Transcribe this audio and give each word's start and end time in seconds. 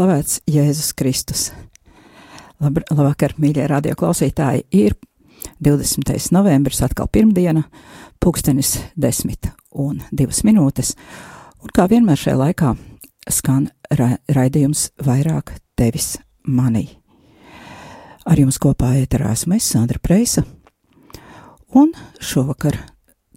slavēts 0.00 0.38
Jēzus 0.48 0.94
Kristus. 0.96 1.40
Lab, 2.60 2.78
labvakar, 2.88 3.34
mīļie 3.36 3.66
radio 3.68 3.92
klausītāji, 3.98 4.62
ir 4.72 4.94
20. 5.60 6.14
novembris, 6.32 6.78
atkal 6.80 7.08
pirmdiena, 7.12 7.66
pulkstenis 8.16 8.78
10 8.96 9.50
un 9.76 9.98
2 10.08 10.46
minūtes, 10.48 10.94
un 11.60 11.74
kā 11.76 11.84
vienmēr 11.90 12.16
šajā 12.16 12.38
laikā 12.40 12.70
skan 13.28 13.66
ra 13.92 14.14
raidījums 14.32 14.86
vairāk 15.04 15.52
tevis 15.76 16.14
manī. 16.48 16.86
Ar 18.24 18.40
jums 18.40 18.56
kopā 18.62 18.94
ēterā 19.02 19.34
esmu 19.34 19.58
es, 19.58 19.66
Sandra 19.68 20.00
Preisa, 20.00 20.46
un 21.76 21.92
šovakar, 22.24 22.78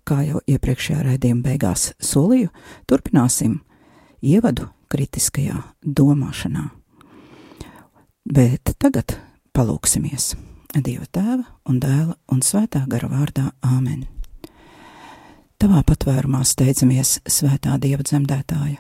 kā 0.08 0.22
jau 0.30 0.40
iepriekšējā 0.48 1.10
raidījuma 1.10 1.44
beigās 1.50 1.90
solīju, 2.00 2.54
turpināsim 2.88 3.60
ievadu 4.24 4.70
kritiskajā 4.94 5.58
domāšanā. 5.84 6.70
Bet 8.24 8.76
tagad 8.80 9.18
palūksimies 9.54 10.34
Dieva 10.74 11.06
tēva 11.06 11.44
un 11.70 11.78
dēla 11.78 12.16
un 12.34 12.40
svētā 12.42 12.80
gara 12.90 13.06
vārdā 13.12 13.52
Āmen. 13.62 14.08
Tavā 15.62 15.84
patvērumā 15.86 16.42
steidzamies 16.48 17.20
svētā 17.30 17.78
Dieva 17.82 18.02
dzemdētāja. 18.02 18.80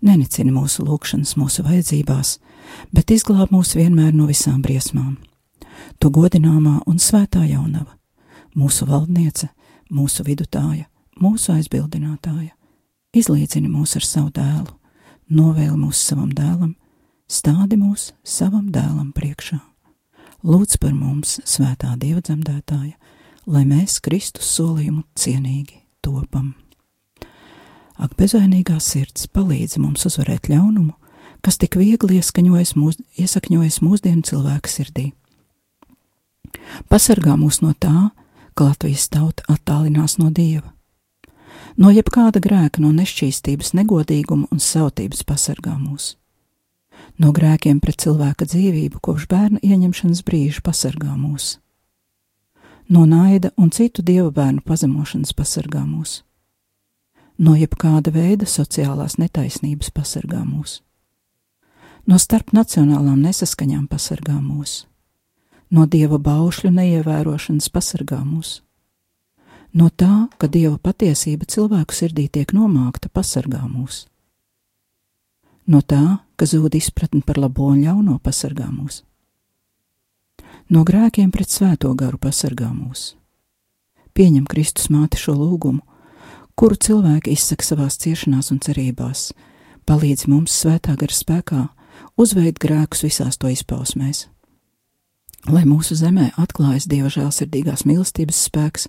Nenicini 0.00 0.52
mūsu 0.52 0.86
lūgšanas, 0.86 1.34
mūsu 1.36 1.64
vajadzībās, 1.66 2.38
bet 2.92 3.12
izglāb 3.12 3.52
mūs 3.52 3.74
vienmēr 3.76 4.14
no 4.16 4.26
visām 4.30 4.62
briesmām. 4.64 5.18
Tu 6.00 6.10
godināmā 6.10 6.78
un 6.88 6.96
svētā 7.00 7.44
jaunava, 7.48 7.98
mūsu 8.56 8.88
valdniece, 8.88 9.50
mūsu 9.92 10.24
vidutāja, 10.24 10.88
mūsu 11.20 11.52
aizbildinātāja, 11.56 12.54
izlīdzini 13.16 13.68
mūs 13.68 13.96
ar 14.00 14.08
savu 14.08 14.32
dēlu, 14.36 14.72
novēli 15.30 15.76
mūs 15.78 16.00
savam 16.08 16.30
dēlam, 16.34 16.74
stādi 17.28 17.78
mūs 17.80 18.12
savam 18.24 18.68
dēlam 18.72 19.12
priekšā. 19.16 19.58
Lūdz 20.46 20.78
par 20.78 20.92
mums, 20.94 21.40
svētā 21.48 21.96
Dieva 21.98 22.20
dzemdētāja, 22.22 22.94
lai 23.50 23.64
mēs 23.66 23.98
Kristus 24.04 24.46
solījumu 24.54 25.02
cienīgi 25.18 25.80
topam. 26.04 26.54
Ak, 27.96 28.12
bezvainīgā 28.18 28.76
sirds 28.82 29.26
palīdz 29.32 29.78
mums 29.80 30.04
uzvarēt 30.06 30.50
ļaunumu, 30.52 30.92
kas 31.40 31.58
tik 31.58 31.78
viegli 31.80 32.20
mūs, 32.20 33.00
iesakņojas 33.16 33.80
mūsdienu 33.80 34.22
cilvēka 34.22 34.68
sirdī. 34.68 35.12
Pasargā 36.90 37.36
mūs 37.40 37.62
no 37.64 37.72
tā, 37.72 38.10
ka 38.54 38.70
Latvijas 38.70 39.08
tauta 39.08 39.42
attālinās 39.48 40.18
no 40.18 40.30
Dieva. 40.30 40.75
No 41.76 41.90
jebkāda 41.92 42.40
grēka, 42.40 42.80
no 42.80 42.88
nešķīstības, 42.96 43.74
negodīguma 43.76 44.48
un 44.48 44.60
sautības 44.64 45.20
pasargā 45.28 45.74
mūs. 45.76 46.14
No 47.20 47.34
grēkiem 47.36 47.82
pret 47.84 48.00
cilvēka 48.00 48.48
dzīvību 48.48 49.02
kopš 49.04 49.26
bērna 49.28 49.60
ieņemšanas 49.60 50.22
brīža 50.24 50.64
pasargā 50.64 51.12
mūs. 51.20 51.58
No 52.88 53.04
naida 53.04 53.52
un 53.60 53.68
citu 53.76 54.00
dievu 54.00 54.32
bērnu 54.32 54.64
pazemošanas 54.64 55.36
pasargā 55.36 55.84
mūs. 55.84 56.22
No 57.36 57.52
jebkāda 57.52 58.08
veida 58.08 58.48
sociālās 58.48 59.18
netaisnības 59.20 59.92
pasargā 59.92 60.46
mūs. 60.48 60.80
No 62.08 62.16
starpnacionālām 62.16 63.20
nesaskaņām 63.20 63.84
pasargā 63.90 64.38
mūs. 64.40 64.86
No 65.68 65.84
dieva 65.84 66.16
baušļu 66.16 66.72
neievērošanas 66.72 67.68
pasargā 67.68 68.22
mūs 68.24 68.62
No 69.76 69.90
tā, 69.92 70.28
ka 70.40 70.48
dieva 70.48 70.78
patiesība 70.80 71.44
cilvēku 71.44 71.92
sirdī 71.92 72.30
tiek 72.32 72.54
nomākta, 72.56 73.10
pasargā 73.12 73.60
mūs. 73.68 74.06
No 75.68 75.82
tā, 75.84 76.22
ka 76.40 76.46
zūd 76.48 76.78
izpratne 76.78 77.20
par 77.26 77.36
labo 77.42 77.66
un 77.74 77.82
ļauno, 77.84 78.16
pasargā 78.24 78.70
mūs. 78.70 79.02
No 80.72 80.80
grēkiem 80.86 81.28
pret 81.34 81.52
svēto 81.52 81.92
garu 81.98 82.16
pasargā 82.16 82.70
mūs. 82.72 83.16
Pieņem 84.16 84.46
Kristus 84.48 84.88
māti 84.88 85.20
šo 85.20 85.34
lūgumu, 85.36 85.82
kuru 86.56 86.78
cilvēki 86.80 87.34
izsaka 87.36 87.66
savās 87.66 87.98
ciešanās 88.00 88.48
un 88.54 88.62
cerībās, 88.64 89.28
palīdz 89.84 90.24
mums 90.32 90.56
svētā 90.56 90.96
gara 90.96 91.12
spēkā 91.12 91.66
uzveikt 92.16 92.62
grēkus 92.64 93.04
visās 93.04 93.36
to 93.36 93.52
izpausmēs. 93.52 94.24
Lai 95.46 95.62
mūsu 95.62 95.94
zemē 95.94 96.32
atklājas 96.42 96.88
Dieva 96.90 97.06
žēlsirdīgās 97.12 97.84
mīlestības 97.86 98.38
spēks, 98.48 98.88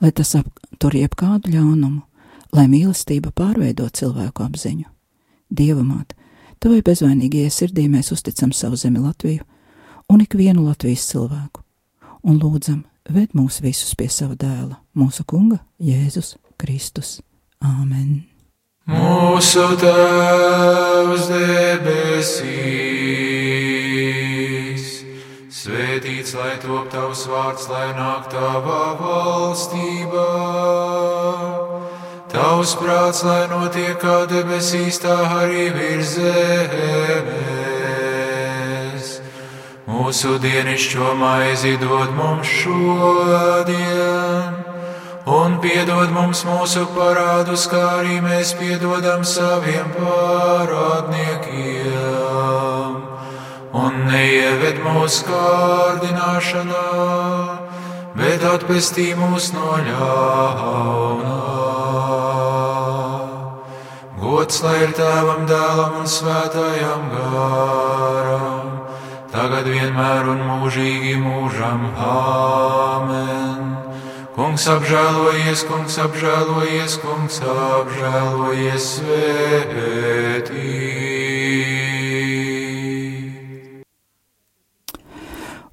lai 0.00 0.08
tas 0.16 0.30
aptur 0.38 0.94
jebkādu 0.96 1.52
ļaunumu, 1.52 2.00
lai 2.56 2.64
mīlestība 2.70 3.28
pārveido 3.36 3.84
cilvēku 3.92 4.46
apziņu. 4.46 4.86
Dieva 5.52 5.84
māt, 5.84 6.14
tavai 6.64 6.80
bezvainīgajai 6.86 7.52
sirdī 7.52 7.84
mēs 7.92 8.08
uzticam 8.16 8.54
savu 8.56 8.80
zemi 8.80 9.04
Latviju 9.04 9.44
un 10.08 10.24
ikvienu 10.24 10.64
Latvijas 10.64 11.04
cilvēku, 11.10 11.60
un 12.24 12.40
lūdzam, 12.40 12.86
ved 13.12 13.36
mūs 13.36 13.60
visus 13.64 13.92
pie 13.96 14.08
sava 14.12 14.36
dēla, 14.36 14.80
mūsu 14.96 15.28
kunga 15.28 15.60
Jēzus 15.76 16.38
Kristus. 16.56 17.18
Āmen! 17.60 18.24
Mūsu 18.88 19.66
Tēvs 19.76 21.28
debesīs, 21.28 23.27
svētīts 25.68 26.32
lai 26.32 26.54
top 26.62 26.88
tavs 26.92 27.26
vārds, 27.28 27.68
lai 27.68 27.92
nāk 27.96 28.28
tava 28.32 28.96
valstība. 29.00 30.28
Tavs 32.32 32.72
prāts, 32.80 33.20
lai 33.24 33.48
notiek 33.52 33.98
kā 34.00 34.26
debesīs, 34.30 34.98
tā 35.02 35.16
arī 35.42 35.68
virs 35.76 36.16
zemes. 36.16 37.18
Mūsu 39.88 40.38
dienascho 40.40 41.08
maizi 41.20 41.76
dod 41.80 42.10
mums 42.16 42.48
šodien 42.62 44.48
un 45.28 45.60
piedod 45.60 46.08
mums 46.16 46.44
mūsu 46.48 46.86
parādus, 46.96 47.68
kā 47.68 48.00
arī 48.00 48.16
mēs 48.24 48.54
piedodam 48.56 49.24
saviem 49.24 49.88
parādniekiem. 49.98 51.77
Neieved 54.06 54.78
mūsu 54.84 55.24
kārdināšanā, 55.26 56.84
bet 58.18 58.44
atpestī 58.46 59.08
mūs 59.18 59.50
no 59.56 59.74
ļaunā. 59.88 61.36
Gods 64.18 64.62
lai 64.62 64.76
ir 64.84 64.92
tēvam, 64.98 65.42
dēlam 65.50 65.98
un 66.02 66.08
svētājam 66.10 67.02
garam, 67.16 68.70
tagad 69.34 69.66
vienmēr 69.72 70.30
un 70.34 70.46
mūžīgi 70.52 71.16
mūžam. 71.24 71.80
Āmen! 72.12 73.68
Kungs 74.38 74.68
apžēlojies, 74.70 75.64
kungs 75.66 75.96
apžēlojies, 75.98 76.92
kungs 77.02 77.40
apžēlojies 77.42 78.84
svētī. 79.00 80.68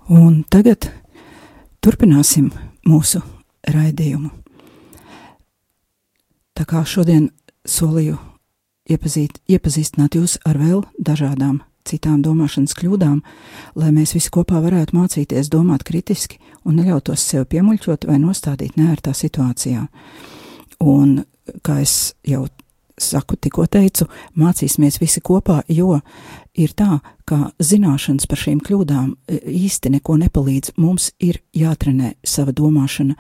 Un 0.06 0.44
tagad 0.54 0.86
turpināsim 1.82 2.52
mūsu 2.86 3.24
raidījumu. 3.74 4.30
Tā 6.54 6.66
kā 6.70 6.84
šodien 6.86 7.32
solīju 7.66 8.20
iepazīt, 8.94 9.40
iepazīstināt 9.50 10.18
jūs 10.20 10.38
ar 10.46 10.60
vēl 10.62 10.84
dažādām 11.02 11.64
citām 11.90 12.22
domāšanas 12.22 12.78
kļūdām, 12.78 13.24
lai 13.82 13.90
mēs 13.94 14.14
visi 14.14 14.30
kopā 14.34 14.62
varētu 14.62 14.94
mācīties 14.94 15.50
domāt 15.50 15.82
kritiski 15.86 16.38
un 16.66 16.78
neļautos 16.78 17.26
sev 17.26 17.48
piemuļķot 17.50 18.06
vai 18.06 18.20
nostādīt 18.22 18.78
nērtā 18.78 19.14
situācijā. 19.18 19.88
Un, 20.86 21.18
kā 21.66 21.80
es 21.82 22.14
jau 22.26 22.46
saku, 23.02 23.36
tikko 23.36 23.66
teicu, 23.72 24.08
mācīsimies 24.40 25.00
visi 25.02 25.22
kopā, 25.26 25.62
jo 25.68 26.00
ir 26.56 26.72
tā, 26.78 27.00
ka 27.28 27.52
zināšanas 27.60 28.28
par 28.30 28.40
šīm 28.40 28.62
kļūdām 28.64 29.10
e, 29.12 29.40
īsti 29.66 29.92
neko 29.98 30.18
nepalīdz. 30.22 30.76
Mums 30.80 31.10
ir 31.24 31.42
jātrenē 31.56 32.14
sava 32.26 32.56
domāšana, 32.56 33.18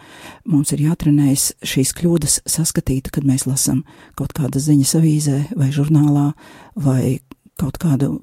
mums 0.51 0.71
ir 0.75 0.85
jātrenējas 0.87 1.51
šīs 1.65 1.93
kļūdas 1.99 2.39
saskatīt, 2.49 3.11
kad 3.11 3.27
mēs 3.27 3.47
lasām 3.49 3.83
kaut 4.15 4.35
kādas 4.37 4.69
ziņas 4.69 4.95
avīzē 5.01 5.39
vai 5.59 5.71
žurnālā 5.75 6.31
vai 6.75 7.19
kaut 7.59 7.79
kādu 7.81 8.19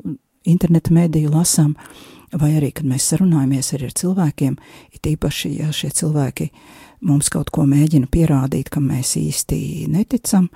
interneta 0.48 0.92
mēdīju 0.94 1.32
lasām, 1.32 1.76
vai 2.32 2.54
arī, 2.56 2.72
kad 2.72 2.88
mēs 2.88 3.10
sarunājamies 3.12 3.74
ar 3.76 3.84
cilvēkiem, 4.00 4.56
it 4.96 5.06
īpaši, 5.08 5.52
ja 5.60 5.68
šie 5.74 5.92
cilvēki 5.92 6.48
mums 7.04 7.28
kaut 7.32 7.52
ko 7.52 7.66
mēģina 7.68 8.08
pierādīt, 8.12 8.70
kam 8.72 8.88
mēs 8.90 9.16
īsti 9.20 9.90
neticam, 9.92 10.48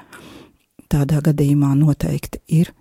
tādā 0.91 1.23
gadījumā 1.25 1.75
noteikti 1.79 2.43
ir 2.49 2.73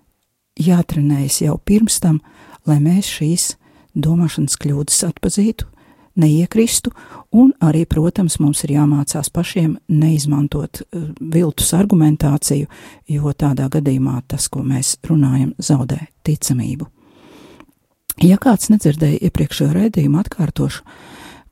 jātrenējas 0.59 1.41
jau 1.45 1.57
pirms 1.65 1.99
tam, 2.03 2.19
lai 2.67 2.79
mēs 2.83 3.09
šīs 3.17 3.53
domāšanas 3.95 4.57
kļūdas 4.59 5.03
atpazītu, 5.09 5.67
neiekristu, 6.15 6.91
un 7.35 7.51
arī, 7.63 7.83
protams, 7.89 8.37
mums 8.39 8.63
ir 8.63 8.75
jāmācās 8.77 9.29
pašiem 9.35 9.75
neizmantot 9.91 10.81
uh, 10.81 11.09
viltus 11.19 11.73
argumentāciju, 11.75 12.69
jo 13.11 13.33
tādā 13.35 13.67
gadījumā 13.71 14.21
tas, 14.31 14.47
ko 14.51 14.63
mēs 14.63 14.95
runājam, 15.09 15.53
zaudē 15.59 16.05
ticamību. 16.27 16.87
Ja 18.23 18.39
kāds 18.39 18.69
nedzirdēja 18.71 19.25
iepriekšējo 19.27 19.73
raidījumu, 19.75 20.21
atkārtošu, 20.23 20.85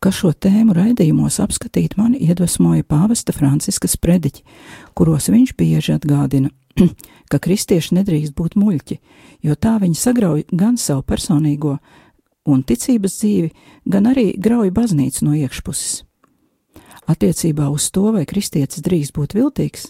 ka 0.03 0.11
šo 0.11 0.33
tēmu 0.35 0.75
raidījumos 0.75 1.39
apskatīt 1.39 1.95
mani 1.95 2.19
iedvesmoja 2.25 2.83
pāvesta 2.83 3.31
Franciska 3.35 3.87
sprediķi, 3.87 4.43
kuros 4.97 5.29
viņš 5.31 5.53
bieži 5.55 5.93
atgādina, 5.95 6.51
ka 7.31 7.39
kristieši 7.39 7.95
nedrīkst 7.99 8.35
būt 8.35 8.57
muļķi, 8.59 8.97
jo 9.47 9.55
tā 9.55 9.77
viņi 9.79 9.99
sagrauj 9.99 10.43
gan 10.51 10.75
savu 10.81 11.05
personīgo 11.07 11.77
un 12.51 12.65
ticības 12.67 13.15
dzīvi, 13.21 13.53
gan 13.87 14.09
arī 14.11 14.33
grauj 14.35 14.73
baznīcu 14.75 15.29
no 15.29 15.37
iekšpuses. 15.39 16.01
Attiecībā 17.07 17.69
uz 17.71 17.87
to, 17.91 18.09
vai 18.15 18.25
kristietis 18.27 18.83
drīkst 18.83 19.15
būt 19.15 19.37
viltīgs, 19.39 19.89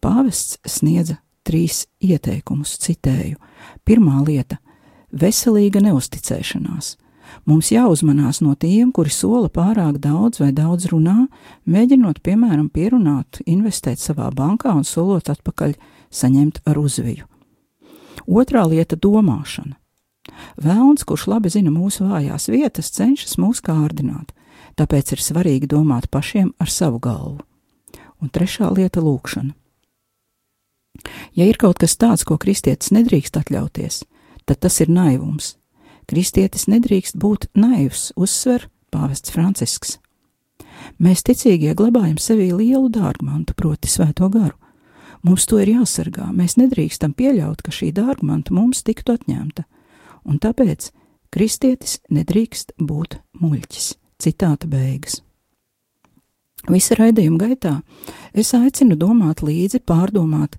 pāvests 0.00 0.56
sniedza 0.64 1.18
trīs 1.44 1.84
ieteikumus, 2.00 2.78
citēju. 2.80 3.36
Pirmā 3.84 4.24
lieta- 4.24 4.56
veselīga 5.22 5.84
neusticēšanās. 5.84 6.96
Mums 7.48 7.70
jāuzmanās 7.72 8.40
no 8.44 8.54
tiem, 8.54 8.92
kuri 8.92 9.10
sola 9.10 9.48
pārāk 9.48 9.98
daudz 10.02 10.40
vai 10.42 10.50
daudz 10.52 10.90
runā, 10.92 11.26
mēģinot, 11.66 12.20
piemēram, 12.22 12.68
pierunāt, 12.70 13.40
investēt 13.46 13.98
savā 14.02 14.30
bankā 14.34 14.74
un 14.76 14.84
solot 14.84 15.30
atpakaļ 15.32 15.74
saņemt 16.10 16.62
ar 16.66 16.78
uzviju. 16.78 17.26
Otrā 18.26 18.66
lieta- 18.68 18.96
domāšana. 19.06 19.76
Vēlns, 20.60 21.04
kurš 21.04 21.26
labi 21.26 21.50
zina 21.50 21.70
mūsu 21.70 22.06
vājās 22.06 22.48
vietas, 22.48 22.90
cenšas 22.90 23.36
mūs 23.36 23.60
kārdināt, 23.60 24.30
tāpēc 24.76 25.12
ir 25.12 25.18
svarīgi 25.18 25.66
domāt 25.66 26.10
pašiem 26.10 26.52
ar 26.60 26.66
savu 26.66 27.00
galvu. 27.00 27.40
Un 28.20 28.28
trešā 28.28 28.70
lieta- 28.76 29.00
lūkšana. 29.06 29.54
Ja 31.34 31.46
ir 31.46 31.56
kaut 31.56 31.78
kas 31.78 31.96
tāds, 31.96 32.24
ko 32.24 32.36
kristietis 32.36 32.90
nedrīkst 32.90 33.38
atļauties, 33.40 34.04
tad 34.46 34.60
tas 34.60 34.80
ir 34.80 34.88
naivums. 34.88 35.56
Kristietis 36.10 36.66
nedrīkst 36.66 37.14
būt 37.22 37.46
naivs, 37.54 38.10
uzsver 38.18 38.66
pāvests 38.90 39.30
Francisks. 39.30 39.98
Mēs 40.98 41.22
ticīgie 41.22 41.76
glabājam 41.78 42.18
sevī 42.18 42.50
lielu 42.50 42.88
dārgmantu, 42.90 43.54
proti 43.54 43.90
svēto 43.90 44.26
garu. 44.32 44.56
Mums 45.22 45.44
to 45.46 45.60
ir 45.60 45.70
jāsargā. 45.74 46.30
Mēs 46.32 46.56
nedrīkstam 46.58 47.12
pieļaut, 47.14 47.62
ka 47.62 47.70
šī 47.74 47.92
dārgmanta 47.94 48.54
mums 48.56 48.82
tiktu 48.82 49.14
atņemta. 49.18 49.66
Un 50.26 50.40
tāpēc 50.42 50.90
kristietis 51.30 52.00
nedrīkst 52.10 52.74
būt 52.80 53.20
muļķis. 53.38 53.92
Citāta 54.20 54.68
beigas. 54.68 55.20
Visa 56.68 56.96
raidījuma 56.98 57.38
gaitā 57.40 57.78
es 58.36 58.50
aicinu 58.56 58.98
domāt 59.00 59.40
līdzi, 59.44 59.80
pārdomāt, 59.80 60.58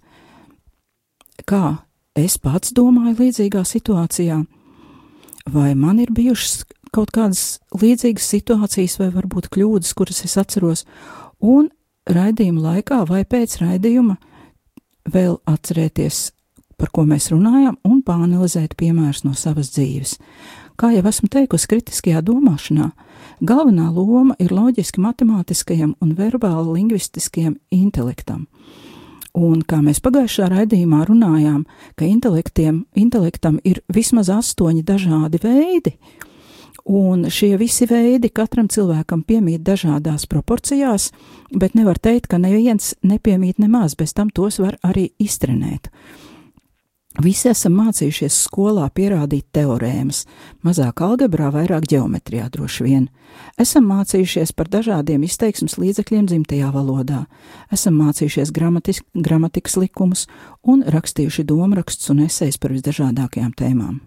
kā 1.45 1.83
es 2.17 2.39
pats 2.41 2.73
domāju 2.73 3.19
līdzīgā 3.19 3.61
situācijā, 3.67 4.39
vai 5.49 5.73
man 5.75 5.99
ir 5.99 6.11
bijušas 6.13 6.65
kaut 6.91 7.11
kādas 7.15 7.61
līdzīgas 7.75 8.27
situācijas, 8.33 8.97
vai 8.99 9.09
varbūt 9.13 9.49
kļūdas, 9.53 9.93
kuras 9.95 10.23
es 10.27 10.35
atceros, 10.39 10.85
un 11.39 11.69
raidījuma 12.09 12.75
laikā 12.75 13.01
vai 13.09 13.23
pēc 13.25 13.61
raidījuma 13.61 14.17
vēl 15.11 15.39
atcerēties, 15.49 16.31
par 16.77 16.91
ko 16.93 17.05
mēs 17.07 17.31
runājam, 17.31 17.77
un 17.87 18.01
pāanalizēt 18.05 18.75
piemērus 18.77 19.23
no 19.23 19.33
savas 19.37 19.71
dzīves. 19.75 20.17
Kā 20.79 20.91
jau 20.95 21.03
esmu 21.05 21.29
teikusi, 21.29 21.69
kritiskajā 21.69 22.23
domāšanā 22.25 22.89
galvenā 23.45 23.89
loma 23.93 24.35
ir 24.41 24.53
loģiski 24.53 25.01
matemātiskajam 25.03 25.95
un 26.01 26.15
verbāli 26.17 26.79
lingvistiskajam 26.79 27.57
intelektam. 27.75 28.47
Un 29.37 29.61
kā 29.63 29.79
mēs 29.79 30.01
pagājušā 30.03 30.49
raidījumā 30.51 31.05
runājām, 31.07 31.63
ka 31.95 32.05
intelektam 32.05 33.59
ir 33.63 33.79
vismaz 33.87 34.29
astoņi 34.33 34.83
dažādi 34.83 35.39
veidi, 35.43 35.95
Un 36.85 37.27
šie 37.29 37.57
visi 37.61 37.85
veidi 37.85 38.31
katram 38.33 38.65
cilvēkam 38.71 39.21
piemīt 39.27 39.61
dažādās 39.61 40.25
proporcijās, 40.25 41.11
bet 41.53 41.75
nevar 41.77 41.99
teikt, 42.01 42.25
ka 42.31 42.39
neviens 42.41 42.95
nepiemīt 43.05 43.61
nemaz, 43.61 43.93
bez 43.95 44.15
tam 44.17 44.31
tos 44.33 44.57
var 44.59 44.79
arī 44.81 45.11
iztrenēt. 45.21 45.91
Visi 47.19 47.49
esam 47.51 47.73
mācījušies 47.75 48.37
skolā 48.45 48.85
pierādīt 48.95 49.43
teorēmas, 49.51 50.23
mazāk 50.63 51.01
algebrā, 51.03 51.49
vairāk 51.51 51.89
geometrijā 51.91 52.45
droši 52.53 52.85
vien. 52.85 53.09
Esam 53.59 53.89
mācījušies 53.89 54.53
par 54.55 54.69
dažādiem 54.71 55.25
izteiksmes 55.27 55.75
līdzekļiem 55.75 56.29
dzimtajā 56.29 56.69
valodā, 56.71 57.25
esam 57.67 57.97
mācījušies 57.99 58.53
gramatis, 58.55 59.01
gramatikas 59.11 59.75
likumus 59.75 60.23
un 60.63 60.85
rakstījuši 60.87 61.43
domrakstus 61.51 62.13
un 62.15 62.23
esejas 62.29 62.55
par 62.61 62.71
visdažādākajām 62.77 63.51
tēmām. 63.59 63.99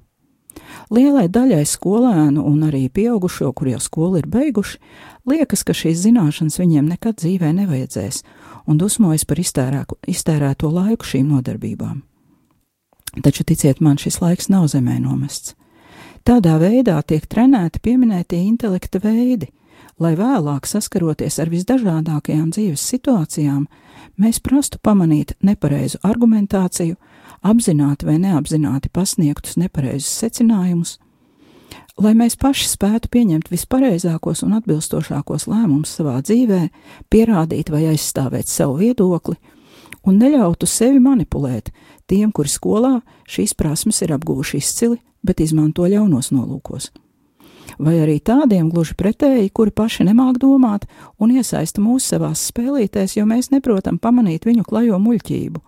Lielai 0.95 1.27
daļai 1.29 1.65
skolēnu 1.69 2.41
un 2.41 2.65
arī 2.71 2.87
pieaugušo, 2.89 3.51
kur 3.53 3.69
jau 3.69 3.83
skolu 3.85 4.23
ir 4.23 4.31
beiguši, 4.33 4.81
liekas, 5.29 5.67
ka 5.67 5.77
šīs 5.77 6.01
zināšanas 6.07 6.57
viņiem 6.61 6.89
nekad 6.95 7.21
dzīvē 7.21 7.53
nevajadzēs, 7.61 8.23
un 8.65 8.81
dusmojas 8.81 9.29
par 9.29 9.45
iztērēto 9.45 10.73
laiku 10.73 11.13
šīm 11.13 11.33
nodarbībām. 11.37 12.01
Taču 13.23 13.45
ticiet 13.45 13.81
man, 13.81 13.99
šis 14.01 14.21
laiks 14.21 14.49
nav 14.51 14.67
zemē 14.73 14.99
nomests. 15.03 15.55
Tādā 16.25 16.57
veidā 16.59 16.97
tiek 17.05 17.27
trenēti 17.29 17.83
pieminētie 17.85 18.41
intelekta 18.49 18.99
veidi, 19.03 19.51
lai 20.01 20.15
vēlāk 20.19 20.67
saskaroties 20.67 21.37
ar 21.43 21.51
visdažādākajām 21.53 22.49
dzīves 22.55 22.83
situācijām, 22.95 23.67
mēs 24.17 24.41
prastu 24.41 24.81
pamanīt 24.83 25.35
nepareizu 25.45 26.01
argumentāciju, 26.03 26.97
apzināti 27.45 28.09
vai 28.09 28.17
neapzināti 28.23 28.89
pasniegtus 28.89 29.59
nepareizus 29.61 30.11
secinājumus, 30.25 30.97
lai 32.01 32.15
mēs 32.19 32.39
paši 32.41 32.71
spētu 32.73 33.11
pieņemt 33.13 33.53
vispareizākos 33.53 34.43
un 34.47 34.57
atbilstošākos 34.59 35.47
lēmumus 35.51 35.93
savā 35.99 36.17
dzīvē, 36.25 36.63
pierādīt 37.13 37.71
vai 37.71 37.85
aizstāvēt 37.93 38.49
savu 38.51 38.81
viedokli 38.81 39.37
un 40.05 40.19
neļautu 40.21 40.69
sevi 40.69 41.01
manipulēt 41.03 41.71
tiem, 42.11 42.33
kuri 42.33 42.53
skolā 42.53 42.99
šīs 43.31 43.57
prasmes 43.59 44.03
ir 44.05 44.15
apguvuši 44.17 44.61
izcili, 44.61 45.01
bet 45.25 45.41
izmanto 45.41 45.89
ļaunos 45.89 46.31
nolūkos. 46.35 46.91
Vai 47.81 47.97
arī 47.99 48.21
tādiem 48.21 48.69
gluži 48.71 48.95
pretēji, 48.95 49.51
kuri 49.51 49.73
paši 49.75 50.05
nemāk 50.07 50.37
domāt 50.39 50.85
un 51.19 51.33
iesaista 51.35 51.83
mūs 51.83 52.07
savās 52.13 52.45
spēlītēs, 52.53 53.17
jo 53.17 53.25
mēs 53.27 53.51
neprotam 53.51 53.99
pamanīt 53.99 54.45
viņu 54.47 54.67
klajo 54.69 55.01
muļķību 55.01 55.63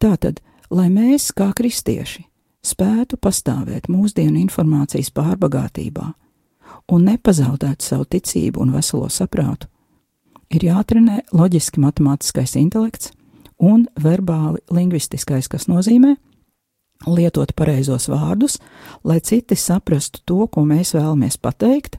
Tātad, 0.00 0.38
lai 0.72 0.86
mēs, 0.88 1.28
kā 1.36 1.50
kristieši, 1.52 2.22
spētu 2.64 3.18
pastāvēt 3.20 3.90
mūsdienu 3.92 4.38
informācijas 4.40 5.10
pārbagātībā 5.12 6.06
un 6.90 7.04
nepazaudētu 7.04 7.84
savu 7.84 8.06
ticību 8.08 8.62
un 8.64 8.72
veselo 8.72 9.10
saprātu, 9.12 9.68
ir 10.50 10.66
jātrenē 10.66 11.22
loģiski 11.32 11.80
matemātiskais 11.82 12.56
intelekts 12.60 13.12
un 13.60 13.86
verbāli 14.00 14.62
lingvistiskais, 14.72 15.48
kas 15.48 15.68
nozīmē 15.68 16.16
lietot 17.08 17.52
pareizos 17.56 18.08
vārdus, 18.12 18.58
lai 19.04 19.20
citi 19.24 19.56
saprastu 19.56 20.20
to, 20.26 20.46
ko 20.52 20.64
mēs 20.68 20.92
vēlamies 20.96 21.38
pateikt, 21.40 21.96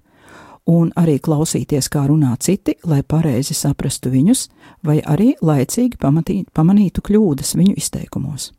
un 0.69 0.91
arī 0.97 1.17
klausīties, 1.23 1.89
kā 1.89 2.05
runā 2.09 2.35
citi, 2.39 2.75
lai 2.85 3.01
pareizi 3.01 3.55
saprastu 3.57 4.11
viņus, 4.13 4.47
vai 4.85 4.99
arī 5.01 5.33
laicīgi 5.41 5.97
pamatīt, 6.01 6.51
pamanītu 6.53 7.01
kļūdas 7.01 7.55
viņu 7.57 7.77
izteikumos. 7.81 8.51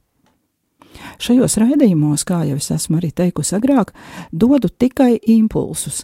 Šajos 1.23 1.57
raidījumos, 1.63 2.25
kā 2.29 2.43
jau 2.49 2.59
es 2.59 2.69
esmu 2.75 2.99
arī 2.99 3.13
teikusi 3.17 3.57
agrāk, 3.57 3.95
dodu 4.33 4.69
tikai 4.69 5.15
impulsus. 5.35 6.03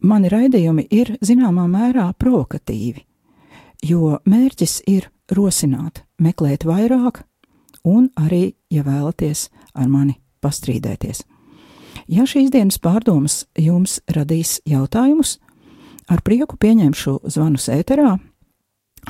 Mani 0.00 0.30
raidījumi 0.32 0.86
ir 0.96 1.16
zināmā 1.20 1.66
mērā 1.68 2.06
provokatīvi, 2.16 3.02
jo 3.84 4.16
mērķis 4.24 4.78
ir 4.88 5.10
rosināt, 5.36 6.06
meklēt 6.16 6.64
vairāk, 6.64 7.20
un 7.84 8.08
arī, 8.16 8.54
ja 8.72 8.84
vēlaties 8.86 9.50
ar 9.76 9.92
mani 9.92 10.16
pastrīdēties. 10.40 11.20
Ja 12.08 12.24
šīs 12.24 12.48
dienas 12.50 12.80
pārdomas 12.80 13.44
jums 13.60 14.00
radīs 14.08 14.58
jautājumus, 14.64 15.36
ar 16.08 16.24
prieku 16.24 16.56
pieņemšu 16.56 17.20
zvanus 17.28 17.68
ēterā. 17.68 18.16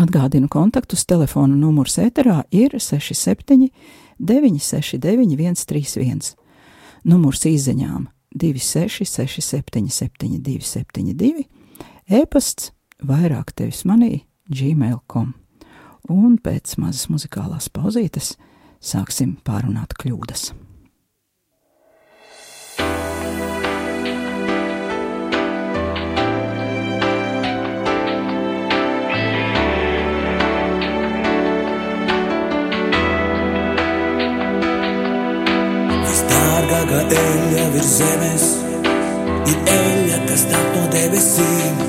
Atgādinu 0.00 0.50
kontaktus, 0.50 1.06
telefona 1.06 1.54
numurs 1.54 1.98
ēterā 2.02 2.42
ir 2.50 2.74
67 2.78 3.70
969 4.18 5.38
131. 5.38 6.34
Numurs 7.06 7.46
izziņām 7.46 8.08
26 8.10 8.19
67 8.38 9.90
72 9.90 10.62
72, 10.62 11.46
e-pasts 12.06 12.72
vairāk 13.02 13.54
tevis 13.56 13.84
manī 13.88 14.24
gmail.com. 14.50 15.34
Un 16.10 16.38
pēc 16.42 16.76
mazas 16.80 17.10
muzikālās 17.10 17.68
pauzītes 17.72 18.34
sāksim 18.80 19.36
pārunāt 19.44 19.94
kļūdas. 20.00 20.50
Visdārgākā 36.70 36.98
eļļa 37.18 37.62
virs 37.74 37.88
zemes 37.98 38.42
ir 39.50 39.70
eļļa, 39.72 40.18
kas 40.28 40.44
nāk 40.52 40.68
no 40.76 40.82
debesīm. 40.92 41.80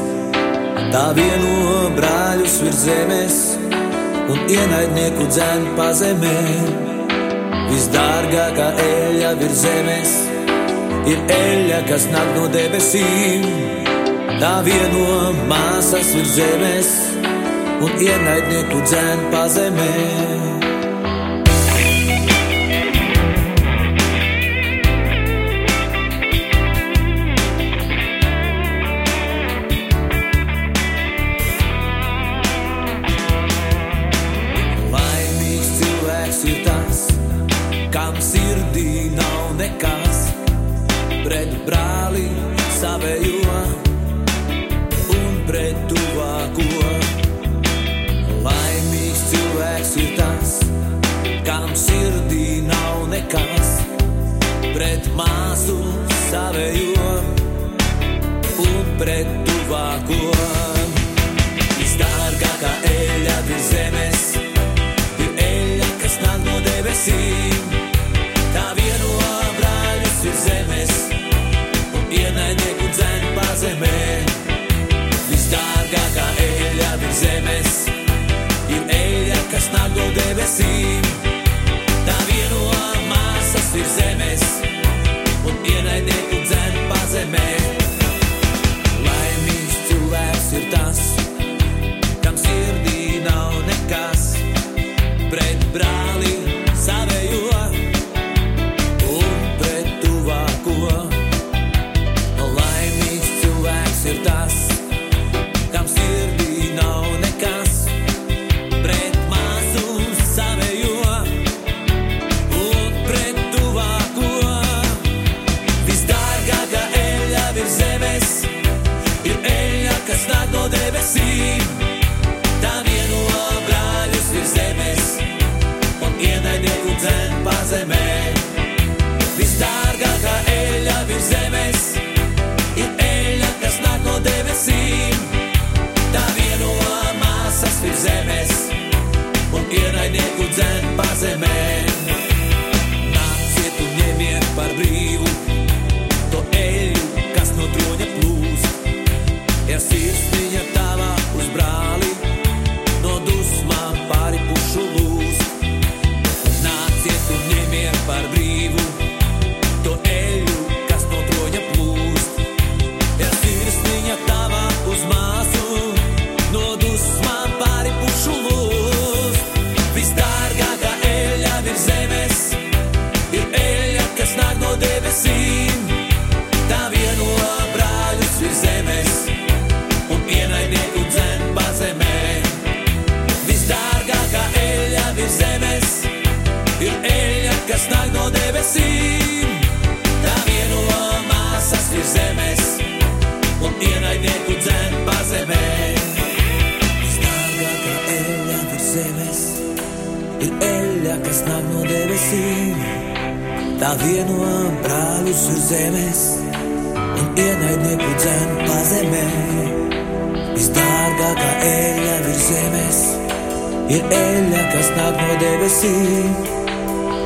Tā 0.93 1.03
vieno 1.13 1.91
brāļus 1.99 2.55
virs 2.63 2.79
zemes 2.87 3.37
un 4.25 4.41
ienaidnieku 4.49 5.27
dzēn 5.29 5.69
pazemē. 5.77 6.33
Visdārgākā 7.69 8.71
eļļa 8.87 9.35
virs 9.43 9.61
zemes 9.67 10.17
ir 11.13 11.21
eļļa, 11.37 11.81
kas 11.91 12.09
nāk 12.15 12.31
no 12.39 12.47
debesīm. 12.55 13.45
Tā 14.41 14.55
vieno 14.65 15.19
māsas 15.51 16.09
virs 16.17 16.39
zemes 16.39 16.95
un 17.85 18.01
ienaidnieku 18.01 18.81
dzēn 18.89 19.29
pazemē. 19.29 20.50
Savējo 56.31 57.07
un 58.63 58.91
pret 58.99 59.31
tuvāko. 59.47 60.19
Visdārgākā 61.75 62.71
eļļa 62.87 63.37
virs 63.47 63.67
zemes 63.73 64.21
ir 64.39 65.41
eļļa, 65.47 65.89
kas 66.03 66.15
nāk 66.23 66.45
no 66.45 66.55
debesīm. 66.67 67.75
Tā 68.55 68.63
vieno 68.79 69.17
brāļus 69.57 70.21
virs 70.27 70.45
zemes 70.45 70.93
un 71.99 72.15
ienaidnieku 72.21 72.87
dzēn 72.95 73.27
pazemē. 73.39 73.97
Visdārgākā 75.33 76.29
eļļa 76.47 76.93
virs 77.03 77.25
zemes 77.25 77.75
ir 78.71 78.95
eļļa, 79.01 79.43
kas 79.51 79.67
nāk 79.75 79.99
no 79.99 80.07
debesīm. 80.21 81.30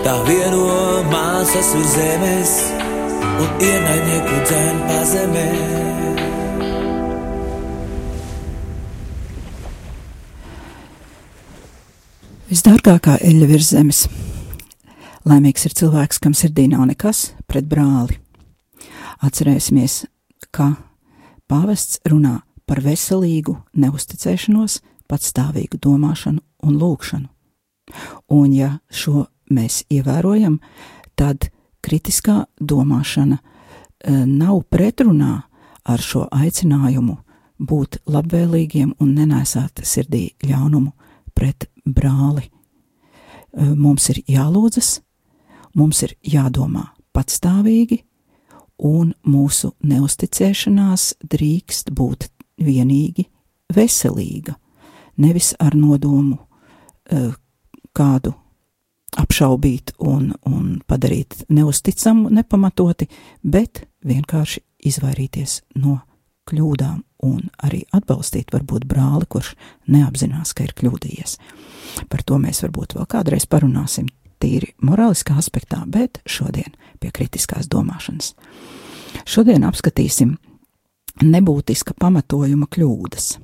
Tā 0.06 0.14
vieno 0.22 1.02
māsas 1.10 1.72
virs 1.74 1.94
zemes 1.96 2.52
un 3.42 3.48
ienaidnieku 3.58 4.36
dzēn 4.46 4.84
pazemē. 4.86 5.46
Visdārgākā 12.52 13.18
eļļa 13.18 13.50
virs 13.50 13.74
zemes. 13.74 14.06
Laimīgs 15.26 15.66
ir 15.66 15.74
cilvēks, 15.82 16.22
kam 16.22 16.38
sirdī 16.38 16.70
nav 16.70 16.86
nekas 16.94 17.32
pret 17.50 17.66
brāli. 17.66 18.22
Atcerēsimies, 19.26 20.04
ka 20.54 20.76
pāvests 21.50 22.04
runā 22.06 22.44
par 22.70 22.86
veselīgu 22.86 23.58
neusticēšanos, 23.74 24.84
patstāvīgu 25.10 25.82
domāšanu 25.82 26.46
un 26.62 26.78
lūgšanu. 26.78 27.32
Un 28.38 28.54
ja 28.54 28.76
šo 28.94 29.32
mēs 29.52 29.84
ievērojam, 29.92 30.60
tad 31.16 31.50
kritiskā 31.86 32.46
domāšana 32.60 33.38
e, 33.38 33.44
nav 34.26 34.64
pretrunā 34.70 35.44
ar 35.86 36.02
šo 36.02 36.26
aicinājumu 36.34 37.18
būt 37.60 38.02
labvēlīgiem 38.10 38.96
un 39.00 39.14
nenesāt 39.16 39.84
sirdī 39.86 40.28
ļaunumu 40.44 40.92
pret 41.36 41.70
brāli. 41.86 42.50
E, 42.50 43.70
mums 43.76 44.10
ir 44.14 44.24
jālūdzas, 44.28 45.00
mums 45.76 46.04
ir 46.08 46.16
jādomā 46.26 46.90
patstāvīgi, 47.16 48.02
un 48.84 49.14
mūsu 49.24 49.72
neusticēšanās 49.88 51.14
drīkst 51.24 51.94
būt 51.96 52.28
vienīgi 52.60 53.28
veselīga, 53.76 54.56
nevis 55.18 55.54
ar 55.60 55.76
nodomu 55.80 56.36
uh, 56.36 57.32
kādu 57.96 58.34
apšaubīt 59.20 59.96
un, 60.04 60.34
un 60.48 60.82
padarīt 60.88 61.46
neusticamu, 61.50 62.30
nepamatoti, 62.34 63.08
bet 63.44 63.86
vienkārši 64.06 64.62
izvairīties 64.86 65.62
no 65.82 66.00
kļūdām 66.50 67.02
un 67.26 67.48
arī 67.66 67.84
atbalstīt 67.96 68.54
varbūt 68.54 68.86
brāli, 68.90 69.26
kurš 69.30 69.56
neapzinās, 69.90 70.54
ka 70.54 70.68
ir 70.68 70.76
kļūdījies. 70.78 71.38
Par 72.12 72.24
to 72.28 72.38
mēs 72.42 72.62
varbūt 72.66 72.98
vēl 72.98 73.08
kādreiz 73.10 73.48
parunāsim 73.50 74.10
tīri 74.42 74.76
morāliskā 74.86 75.38
aspektā, 75.40 75.82
bet 75.88 76.22
šodien 76.30 76.76
pie 77.02 77.12
kritiskās 77.16 77.70
domāšanas. 77.72 78.34
Šodien 79.26 79.66
apskatīsim 79.66 80.36
nebūtiska 81.24 81.96
pamatojuma 81.98 82.68
kļūdas. 82.70 83.36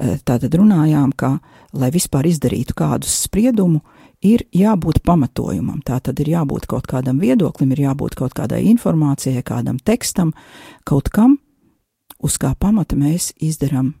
E, 0.00 0.16
tātad 0.26 0.54
runājām, 0.58 1.12
ka, 1.16 1.38
lai 1.72 1.90
vispār 1.94 2.26
izdarītu 2.26 2.74
kādu 2.78 3.08
spriedumu, 3.10 3.82
ir 4.24 4.46
jābūt 4.54 5.02
pamatojumam. 5.04 5.82
Tā 5.84 6.00
tad 6.02 6.20
ir 6.24 6.32
jābūt 6.34 6.66
kaut 6.70 6.88
kādam 6.90 7.20
viedoklim, 7.22 7.74
ir 7.74 7.84
jābūt 7.86 8.16
kaut 8.18 8.34
kādai 8.34 8.64
informācijai, 8.72 9.44
kādam 9.46 9.78
tekstam, 9.78 10.32
kaut 10.88 11.12
kam, 11.14 11.38
uz 12.18 12.38
kā 12.40 12.54
pamata 12.58 12.96
mēs 12.98 13.32
izdarām 13.38 13.92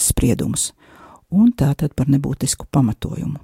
spriedumus. 0.00 0.70
Un 1.32 1.52
tā 1.56 1.72
tad 1.76 1.96
par 1.96 2.10
nebūtisku 2.12 2.68
pamatojumu. 2.70 3.40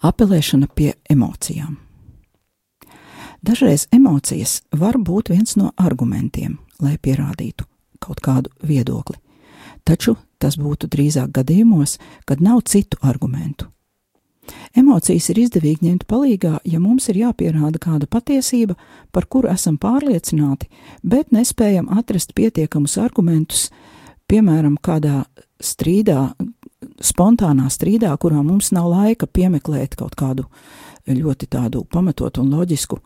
Apelēšana 0.00 0.70
pie 0.74 0.94
emocijām. 1.12 1.76
Dažreiz 3.44 3.86
emocijas 3.92 4.62
var 4.72 4.96
būt 5.00 5.30
viens 5.32 5.56
no 5.56 5.72
argumentiem, 5.76 6.58
lai 6.80 6.96
pierādītu 7.00 7.64
kaut 8.00 8.20
kādu 8.24 8.52
viedokli, 8.64 9.16
taču 9.84 10.16
tas 10.40 10.56
būtu 10.60 10.88
drīzāk 10.90 11.32
gadījumos, 11.36 11.98
kad 12.24 12.40
nav 12.40 12.64
citu 12.68 12.98
argumentu. 13.02 13.68
Emocijas 14.74 15.28
ir 15.30 15.42
izdevīgi 15.44 15.86
ņemt 15.86 16.06
palīdzīgā, 16.10 16.60
ja 16.64 16.80
mums 16.82 17.08
ir 17.10 17.20
jāpierāda 17.20 17.78
kāda 17.82 18.08
patiesība, 18.10 18.74
par 19.12 19.26
kuru 19.30 19.50
esam 19.52 19.76
pārliecināti, 19.78 20.70
bet 21.02 21.30
nespējam 21.34 21.90
atrast 21.92 22.34
pietiekamus 22.34 22.96
argumentus, 22.98 23.68
piemēram, 24.30 24.76
kādā 24.82 25.24
strīdā, 25.62 26.30
spontānā 27.04 27.68
strīdā, 27.70 28.12
kurā 28.18 28.42
mums 28.42 28.70
nav 28.74 28.88
laika 28.90 29.28
piemeklēt 29.28 29.96
kaut 30.00 30.16
kādu 30.18 30.46
ļoti 31.06 31.48
tādu 31.50 31.84
pamatotu 31.90 32.42
un 32.42 32.54
loģisku 32.54 33.00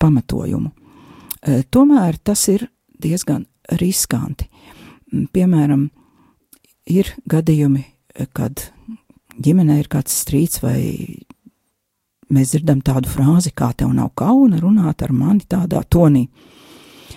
pamatojumu. 0.00 0.70
E, 1.44 1.62
tomēr 1.70 2.18
tas 2.24 2.46
ir 2.52 2.66
diezgan 3.00 3.44
riskanti. 3.80 4.48
Piemēram, 5.34 5.88
ir 6.90 7.12
gadījumi, 7.30 7.84
kad 8.34 8.68
ģimenē 9.40 9.78
ir 9.82 9.90
kāds 9.92 10.14
strīds, 10.24 10.60
vai 10.62 10.78
mēs 12.34 12.54
dzirdam 12.54 12.80
tādu 12.84 13.10
frāzi, 13.12 13.52
kā 13.54 13.72
tev 13.76 13.92
nav 13.94 14.12
kauna 14.18 14.58
runāt 14.62 15.04
ar 15.04 15.12
mani 15.14 15.44
tādā 15.48 15.82
tonī. 15.86 16.26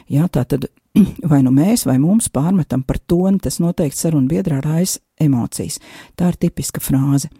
Jā, 0.08 0.28
tā 0.32 0.46
tad 0.48 0.70
vai 1.32 1.42
nu 1.46 1.52
mēs, 1.54 1.86
vai 1.88 1.98
mums 2.02 2.30
pārmetam 2.34 2.84
par 2.86 3.00
toni, 3.00 3.42
tas 3.44 3.60
noteikti 3.64 4.00
sarunu 4.00 4.30
biedrā 4.32 4.62
raisa 4.64 5.02
emocijas. 5.22 5.82
Tā 6.18 6.32
ir 6.32 6.40
tipiska 6.46 6.84
frāze. 6.84 7.32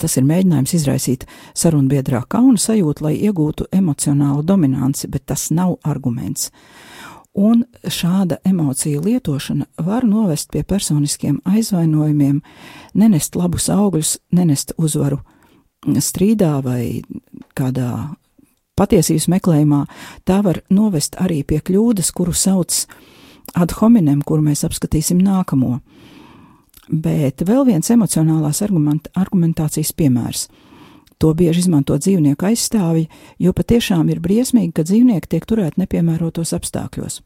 Tas 0.00 0.14
ir 0.16 0.24
mēģinājums 0.24 0.72
izraisīt 0.78 1.26
sarunbiedrā 1.52 2.22
kauna 2.32 2.56
sajūtu, 2.56 3.04
lai 3.04 3.18
iegūtu 3.18 3.66
emocionālu 3.76 4.40
dominanci, 4.48 5.10
bet 5.12 5.26
tas 5.28 5.50
nav 5.52 5.74
arguments. 5.84 6.48
Un 7.34 7.62
šāda 7.86 8.40
emociju 8.44 9.02
lietošana 9.04 9.66
var 9.86 10.04
novest 10.04 10.50
pie 10.50 10.64
personiskiem 10.66 11.38
aizvainojumiem, 11.46 12.40
nenest 12.94 13.36
labus 13.38 13.68
augļus, 13.70 14.16
nenest 14.34 14.74
uzvaru 14.78 15.20
strīdā 15.86 16.56
vai 16.64 17.02
kādā 17.54 18.10
patiesības 18.80 19.28
meklējumā. 19.30 19.84
Tā 20.26 20.40
var 20.42 20.62
novest 20.70 21.16
arī 21.22 21.42
pie 21.46 21.60
kļūdas, 21.62 22.10
kuru 22.16 22.34
sauc 22.34 22.84
ad 23.54 23.76
hominem, 23.78 24.22
kuru 24.26 24.42
mēs 24.42 24.64
apskatīsim 24.66 25.20
nākamo. 25.22 25.78
Bet 26.90 27.44
vēl 27.46 27.66
viens 27.68 27.90
emocionālās 27.94 28.62
argument, 28.66 29.06
argumentācijas 29.14 29.92
piemērs. 29.94 30.48
To 31.20 31.34
bieži 31.36 31.66
izmanto 31.66 31.98
dzīvnieku 32.00 32.46
aizstāvji, 32.48 33.10
jo 33.38 33.52
patiešām 33.52 34.08
ir 34.08 34.22
briesmīgi, 34.24 34.72
ka 34.72 34.86
dzīvnieki 34.88 35.28
tiek 35.34 35.44
turēti 35.44 35.82
nepiemērotos 35.82 36.54
apstākļos. 36.56 37.20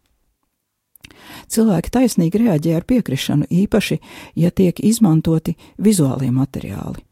Cilvēki 1.54 1.92
taisnīgi 1.94 2.40
reaģē 2.42 2.72
ar 2.74 2.84
piekrišanu, 2.88 3.46
īpaši, 3.50 4.00
ja 4.40 4.50
tiek 4.50 4.80
izmantoti 4.82 5.54
vizuālie 5.78 6.32
materiāli. 6.34 7.04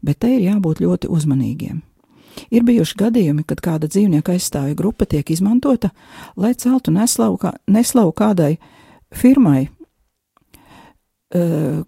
Bet 0.00 0.18
te 0.24 0.32
ir 0.32 0.40
jābūt 0.46 0.80
ļoti 0.80 1.10
uzmanīgiem. 1.12 1.82
Ir 2.50 2.64
bijuši 2.66 2.96
gadījumi, 2.98 3.44
kad 3.46 3.60
kāda 3.62 3.86
dzīvnieka 3.90 4.32
aizstāvja 4.34 4.74
grupa 4.78 5.04
tiek 5.06 5.30
izmantota, 5.30 5.90
lai 6.40 6.54
celtu 6.58 6.90
neslavu, 6.94 7.36
kā, 7.38 7.52
neslavu 7.70 8.12
kādai 8.16 8.56
firmai, 9.14 9.68
uh, 9.68 9.70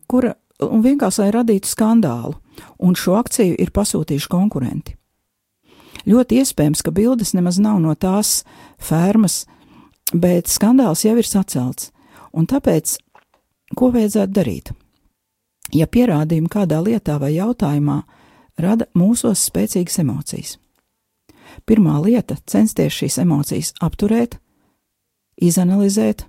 kura 0.07 0.35
un 0.65 0.85
vienkārši 0.85 1.25
lai 1.25 1.33
radītu 1.35 1.69
skandālu, 1.69 2.37
un 2.79 2.97
šo 2.97 3.17
akciju 3.21 3.57
ir 3.61 3.73
pasūtījuši 3.75 4.31
konkurenti. 4.33 4.97
Ļoti 6.07 6.41
iespējams, 6.43 6.83
ka 6.87 6.95
bildes 6.95 7.35
nemaz 7.35 7.59
nav 7.59 7.81
no 7.83 7.95
tās 7.99 8.45
fermas, 8.79 9.45
bet 10.15 10.51
skandāls 10.51 11.03
jau 11.05 11.17
ir 11.19 11.27
sacelts, 11.27 11.91
un 12.33 12.47
tāpēc 12.47 12.97
ko 13.77 13.91
vajadzētu 13.95 14.33
darīt? 14.33 14.71
Ja 15.75 15.89
pierādījumi 15.91 16.53
kādā 16.53 16.79
lietā 16.85 17.17
vai 17.19 17.33
jautājumā 17.35 18.05
rada 18.63 18.87
mūsos 18.95 19.43
spēcīgas 19.51 19.99
emocijas. 20.05 20.57
Pirmā 21.67 21.99
lieta- 22.05 22.37
censties 22.53 22.95
šīs 22.95 23.19
emocijas 23.23 23.73
apturēt, 23.83 24.39
izanalizēt, 25.43 26.25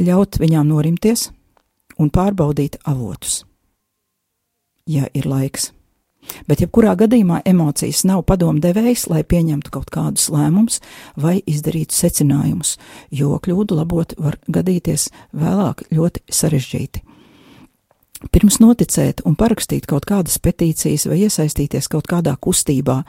ļaut 0.00 0.38
viņām 0.40 0.66
norimties 0.66 1.30
un 1.98 2.10
pārbaudīt 2.10 2.80
avotus, 2.88 3.42
ja 4.86 5.08
ir 5.14 5.28
laiks. 5.28 5.72
Bet, 6.46 6.60
jebkurā 6.62 6.94
gadījumā, 7.00 7.40
emocijas 7.50 8.04
nav 8.06 8.22
padomdevējs, 8.28 9.08
lai 9.10 9.24
pieņemtu 9.26 9.72
kaut 9.74 9.90
kādus 9.90 10.28
lēmumus 10.30 10.78
vai 11.18 11.40
izdarītu 11.50 11.96
secinājumus, 11.96 12.76
jo 13.10 13.34
kļūdu 13.42 13.78
labot 13.80 14.14
var 14.22 14.38
gadīties 14.46 15.08
vēlāk 15.34 15.82
ļoti 15.90 16.22
sarežģīti. 16.30 17.02
Pirms 18.30 18.60
noticēt 18.62 19.24
un 19.26 19.34
parakstīt 19.34 19.88
kaut 19.90 20.06
kādas 20.06 20.38
petīcijas 20.38 21.08
vai 21.10 21.24
iesaistīties 21.24 21.90
kaut 21.90 22.06
kādā 22.06 22.36
kustībā 22.38 23.00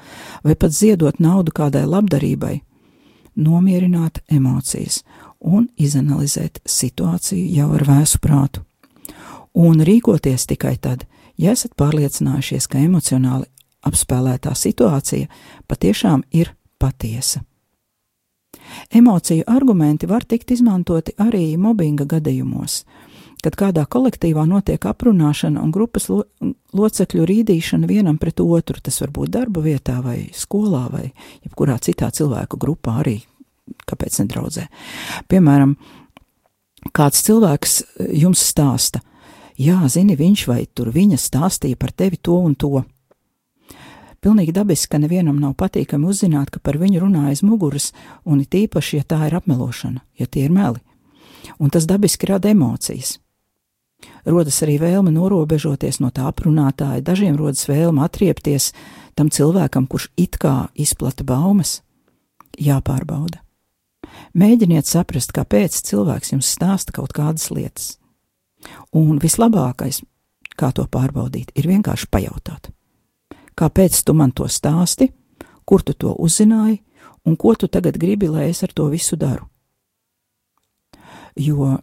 vai 0.41 0.55
pat 0.57 0.73
ziedot 0.73 1.21
naudu 1.21 1.53
kādai 1.53 1.85
labdarībai, 1.85 2.55
nomierināt 3.37 4.23
emocijas 4.33 5.03
un 5.37 5.69
izanalizēt 5.77 6.63
situāciju 6.65 7.45
jau 7.59 7.69
ar 7.77 7.85
vēsu 7.85 8.21
prātu. 8.23 8.65
Un 9.53 9.83
rīkoties 9.85 10.47
tikai 10.49 10.75
tad, 10.81 11.05
ja 11.37 11.53
esat 11.53 11.75
pārliecinājušies, 11.77 12.67
ka 12.67 12.81
emocionāli 12.81 13.49
apspēlētā 13.85 14.53
situācija 14.57 15.29
patiešām 15.69 16.23
ir 16.31 16.55
patiesa. 16.81 17.43
Emociju 18.93 19.43
argumenti 19.47 20.07
var 20.07 20.23
tikt 20.25 20.51
izmantoti 20.55 21.13
arī 21.21 21.57
mobbinga 21.57 22.05
gadījumos, 22.09 22.83
kad 23.43 23.57
kādā 23.59 23.83
kolektīvā 23.89 24.45
notiek 24.47 24.85
aprunāšana 24.87 25.61
un 25.61 25.71
grupas 25.73 26.07
lo 26.09 26.23
locekļu 26.73 27.25
rīdīšana 27.29 27.87
vienam 27.89 28.17
pret 28.17 28.41
otru. 28.41 28.79
Tas 28.81 28.97
var 29.03 29.11
būt 29.13 29.33
darba 29.35 29.61
vietā, 29.61 29.99
vai 30.01 30.29
skolā, 30.33 30.87
vai 30.89 31.11
jebkurā 31.45 31.77
citā 31.83 32.09
cilvēku 32.09 32.57
grupā 32.57 32.99
arī. 33.03 33.19
Kāpēc 33.89 34.19
nedraudzē? 34.23 34.67
Piemēram, 35.29 35.75
kāds 36.95 37.21
cilvēks 37.27 37.75
eh, 37.81 38.13
jums 38.23 38.41
stāsta, 38.41 39.03
jā, 39.57 39.79
zini, 39.87 40.17
viņš 40.19 40.47
vai 40.49 40.65
tur 40.65 40.91
viņa 40.93 41.19
stāstīja 41.19 41.79
par 41.79 41.91
tevi 41.91 42.17
to 42.17 42.37
un 42.39 42.55
to. 42.55 42.83
Pilnīgi 44.23 44.53
dabiski, 44.55 44.93
ka 44.93 45.01
nevienam 45.03 45.41
nav 45.41 45.57
patīkami 45.59 46.07
uzzināt, 46.07 46.53
ka 46.53 46.61
par 46.63 46.77
viņu 46.79 47.01
runā 47.03 47.27
aiz 47.31 47.41
muguras, 47.43 47.91
un 48.23 48.39
it 48.39 48.55
īpaši, 48.55 49.01
ja 49.01 49.03
tā 49.03 49.19
ir 49.27 49.35
apmelošana, 49.35 49.99
ja 50.19 50.27
tie 50.27 50.45
ir 50.47 50.53
meli. 50.55 50.79
Un 51.59 51.69
tas 51.69 51.83
dabiski 51.89 52.29
rada 52.31 52.47
emocijas. 52.53 53.17
Rodas 54.23 54.61
arī 54.63 54.77
vēlme 54.79 55.11
norobežoties 55.11 55.99
no 55.99 56.11
tā 56.15 56.29
aprunātāja, 56.29 57.03
dažiem 57.03 57.35
rodas 57.39 57.67
vēlme 57.67 58.03
atriepties 58.03 58.71
tam 59.15 59.27
cilvēkam, 59.31 59.87
kurš 59.91 60.09
it 60.15 60.39
kā 60.39 60.69
izplata 60.79 61.27
baumas. 61.27 61.81
Jāpārbauda. 62.59 63.41
Mēģiniet 64.37 64.87
saprast, 64.87 65.33
kāpēc 65.35 65.75
cilvēks 65.89 66.33
jums 66.35 66.51
stāsta 66.55 66.95
kaut 66.95 67.11
kādas 67.15 67.49
lietas. 67.51 67.97
Un 68.93 69.19
vislabākais, 69.21 70.01
kā 70.57 70.71
to 70.75 70.85
pārbaudīt, 70.85 71.51
ir 71.55 71.67
vienkārši 71.69 72.09
pajautāt. 72.11 72.69
Kāpēc 73.57 74.03
tu 74.05 74.13
man 74.17 74.31
to 74.31 74.47
stāsti, 74.49 75.11
kur 75.65 75.81
tu 75.81 75.93
to 75.93 76.13
uzzināji, 76.19 76.81
un 77.25 77.37
ko 77.37 77.55
tu 77.55 77.67
tagad 77.67 77.97
gribi, 77.97 78.27
lai 78.27 78.49
es 78.49 78.63
ar 78.63 78.73
to 78.73 78.89
visu 78.91 79.17
daru? 79.17 79.47
Jo 81.35 81.77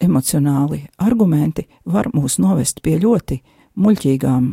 emocionāli 0.00 0.86
argumenti 0.96 1.66
var 1.84 2.08
mūs 2.14 2.38
novest 2.38 2.82
pie 2.82 2.96
ļoti 3.02 3.40
muļķīgām 3.78 4.44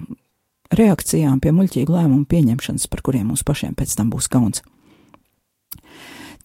reakcijām, 0.76 1.40
pie 1.40 1.54
muļķīgu 1.56 1.94
lēmumu 1.94 2.26
pieņemšanas, 2.30 2.88
par 2.90 3.04
kuriem 3.06 3.30
mums 3.30 3.46
pašiem 3.46 3.76
pēc 3.78 3.96
tam 3.98 4.10
būs 4.14 4.28
kauns. 4.32 4.64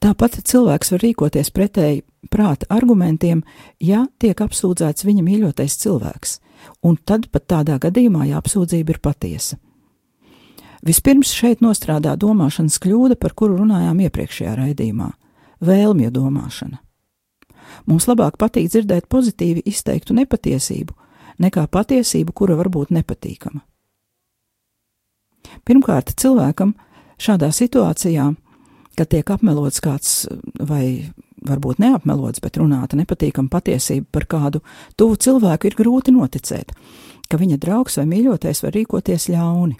Tāpat 0.00 0.38
cilvēks 0.48 0.94
var 0.94 1.02
rīkoties 1.04 1.50
pretēji 1.52 2.04
prāta 2.32 2.64
argumentiem, 2.72 3.42
ja 3.84 4.06
tiek 4.20 4.38
apsūdzēts 4.40 5.04
viņa 5.04 5.24
mīļotais 5.26 5.76
cilvēks, 5.82 6.38
un 6.88 6.96
tad 6.96 7.26
pat 7.28 7.44
tādā 7.52 7.76
gadījumā, 7.82 8.24
ja 8.30 8.40
apsūdzība 8.40 8.94
ir 8.96 9.00
patiesa. 9.04 9.58
Vispirms 10.80 11.34
šeit 11.36 11.60
nostrādā 11.60 12.14
domāšanas 12.16 12.80
kļūda, 12.80 13.18
par 13.20 13.34
kuru 13.36 13.58
runājām 13.60 14.00
iepriekšējā 14.06 14.54
raidījumā- 14.62 15.10
vēlmju 15.68 16.10
domāšana. 16.10 16.80
Mums 17.86 18.06
labāk 18.08 18.38
patīk 18.40 18.70
dzirdēt 18.72 19.08
pozitīvi 19.12 19.62
izteiktu 19.68 20.16
nepatiesību, 20.16 20.96
nekā 21.38 21.66
patiesību, 21.68 22.32
kura 22.32 22.56
var 22.56 22.68
būt 22.68 22.88
nepatīkama. 22.88 23.60
Pirmkārt, 25.64 26.14
cilvēkam 26.16 26.74
šādā 27.18 27.52
situācijā, 27.52 28.34
kad 29.00 29.08
tiek 29.08 29.30
apmelots 29.32 29.80
kāds 29.80 30.14
vai 30.60 31.08
varbūt 31.46 31.80
neapmelots, 31.80 32.42
bet 32.44 32.58
runāta 32.60 32.98
nepatīkama 33.00 33.48
patiesība 33.48 34.06
par 34.12 34.26
kādu 34.28 34.60
tuvu 35.00 35.16
cilvēku, 35.16 35.70
ir 35.70 35.76
grūti 35.78 36.12
noticēt, 36.12 36.74
ka 37.30 37.40
viņa 37.40 37.56
draugs 37.62 37.96
vai 37.96 38.04
mīļotais 38.10 38.60
var 38.66 38.76
rīkoties 38.76 39.30
ļauni. 39.32 39.78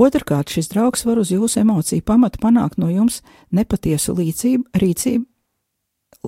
Otrakārt, 0.00 0.50
šis 0.50 0.72
draugs 0.72 1.06
var 1.06 1.20
uz 1.22 1.30
jūsu 1.30 1.62
emociju 1.62 2.04
pamata 2.04 2.40
panākt 2.42 2.80
no 2.82 2.90
jums 2.90 3.20
nepatiesu 3.54 4.16
līdzību, 4.18 4.66
rīcību, 4.82 5.24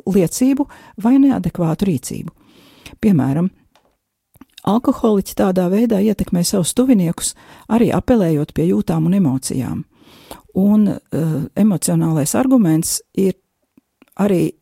liecību 0.07 0.69
vai 1.03 1.17
neadekvātu 1.21 1.91
rīcību. 1.91 2.33
Piemēram, 3.03 3.51
alkoholiķi 4.71 5.37
tādā 5.37 5.67
veidā 5.73 5.99
ietekmē 6.01 6.45
savus 6.47 6.77
tuviniekus, 6.79 7.35
arī 7.69 7.91
apelējot 7.93 8.55
pie 8.55 8.71
jūtām 8.71 9.11
un 9.11 9.19
emocijām. 9.19 9.83
Un 10.59 10.89
uh, 10.89 10.99
emocionālais 11.57 12.35
arguments 12.37 13.01
ir 13.17 13.39
arī, 14.21 14.53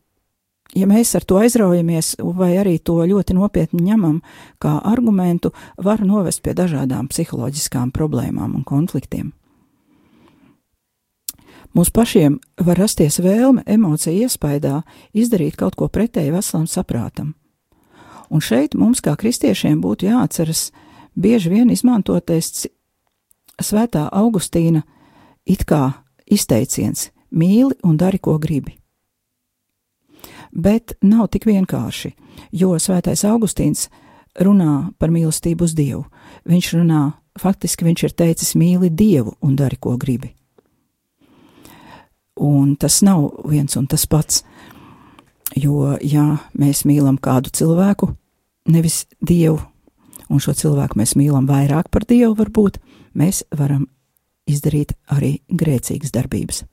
ja 0.75 0.87
mēs 0.87 1.11
ar 1.19 1.25
to 1.27 1.41
aizraujamies, 1.41 2.15
vai 2.37 2.53
arī 2.61 2.77
to 2.79 3.01
ļoti 3.03 3.35
nopietni 3.35 3.83
ņemam 3.89 4.21
kā 4.61 4.77
argumentu, 4.87 5.51
var 5.77 6.03
novest 6.05 6.43
pie 6.45 6.55
dažādām 6.55 7.11
psiholoģiskām 7.11 7.91
problēmām 7.91 8.55
un 8.55 8.63
konfliktiem. 8.63 9.33
Mums 11.73 11.91
pašiem 11.95 12.39
var 12.59 12.79
rasties 12.79 13.21
vēlme 13.23 13.63
emociju 13.63 14.25
iespaidā 14.25 14.81
izdarīt 15.15 15.55
kaut 15.55 15.77
ko 15.79 15.87
pretēji 15.87 16.33
veselam 16.33 16.67
saprātam. 16.67 17.33
Un 18.31 18.43
šeit 18.43 18.75
mums, 18.75 18.99
kā 19.03 19.15
kristiešiem, 19.19 19.79
būtu 19.83 20.07
jāatceras 20.07 20.71
bieži 21.15 21.51
vien 21.51 21.71
izmantotais 21.71 22.67
svētā 23.59 24.07
Augustīna 24.11 24.83
it 25.45 25.65
kā 25.65 25.93
izteiciens- 26.25 27.09
mīli 27.39 27.77
un 27.83 27.97
dari, 27.97 28.19
ko 28.19 28.37
gribi. 28.39 28.77
Bet 30.51 30.93
nav 31.01 31.27
tik 31.27 31.45
vienkārši, 31.45 32.13
jo 32.51 32.75
svētais 32.75 33.23
Augustīns 33.23 33.89
runā 34.39 34.93
par 34.99 35.09
mīlestību 35.09 35.61
uz 35.61 35.73
Dievu. 35.73 36.05
Viņš 36.45 36.73
runā, 36.75 37.13
faktiski 37.39 37.85
viņš 37.85 38.03
ir 38.03 38.09
teicis 38.09 38.55
mīli 38.55 38.89
Dievu 38.89 39.35
un 39.41 39.55
dari, 39.55 39.77
ko 39.77 39.97
gribi. 39.97 40.35
Un 42.35 42.75
tas 42.75 43.01
nav 43.01 43.43
viens 43.45 43.75
un 43.77 43.87
tas 43.87 44.05
pats. 44.05 44.43
Jo, 45.55 45.97
ja 46.01 46.39
mēs 46.57 46.85
mīlam 46.87 47.19
kādu 47.19 47.51
cilvēku, 47.51 48.15
nevis 48.71 49.05
dievu, 49.19 49.59
un 50.31 50.39
šo 50.39 50.53
cilvēku 50.55 50.95
mēs 50.95 51.17
mīlam 51.19 51.47
vairāk 51.49 51.89
par 51.91 52.05
dievu, 52.07 52.37
varbūt 52.39 52.79
mēs 53.19 53.43
varam 53.51 53.89
izdarīt 54.51 54.93
arī 55.11 55.37
grēcīgas 55.49 56.13
darbības. 56.15 56.63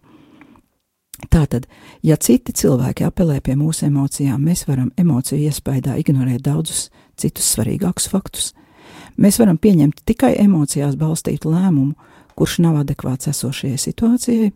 Tātad, 1.33 1.67
ja 2.07 2.15
citi 2.17 2.55
cilvēki 2.55 3.03
apelē 3.09 3.41
pie 3.43 3.57
mūsu 3.59 3.89
emocijām, 3.89 4.45
mēs 4.47 4.69
varam 4.69 4.93
emociju 4.97 5.49
iespējā 5.51 5.97
ignorēt 5.99 6.45
daudzus 6.47 6.87
citus 7.19 7.49
svarīgākus 7.57 8.07
faktus. 8.13 8.53
Mēs 9.19 9.41
varam 9.43 9.59
pieņemt 9.59 10.05
tikai 10.07 10.37
emocijās 10.39 10.95
balstītu 10.97 11.51
lēmumu, 11.51 11.97
kurš 12.39 12.61
nav 12.63 12.79
adekvāts 12.85 13.33
esošajai 13.33 13.83
situācijai, 13.83 14.53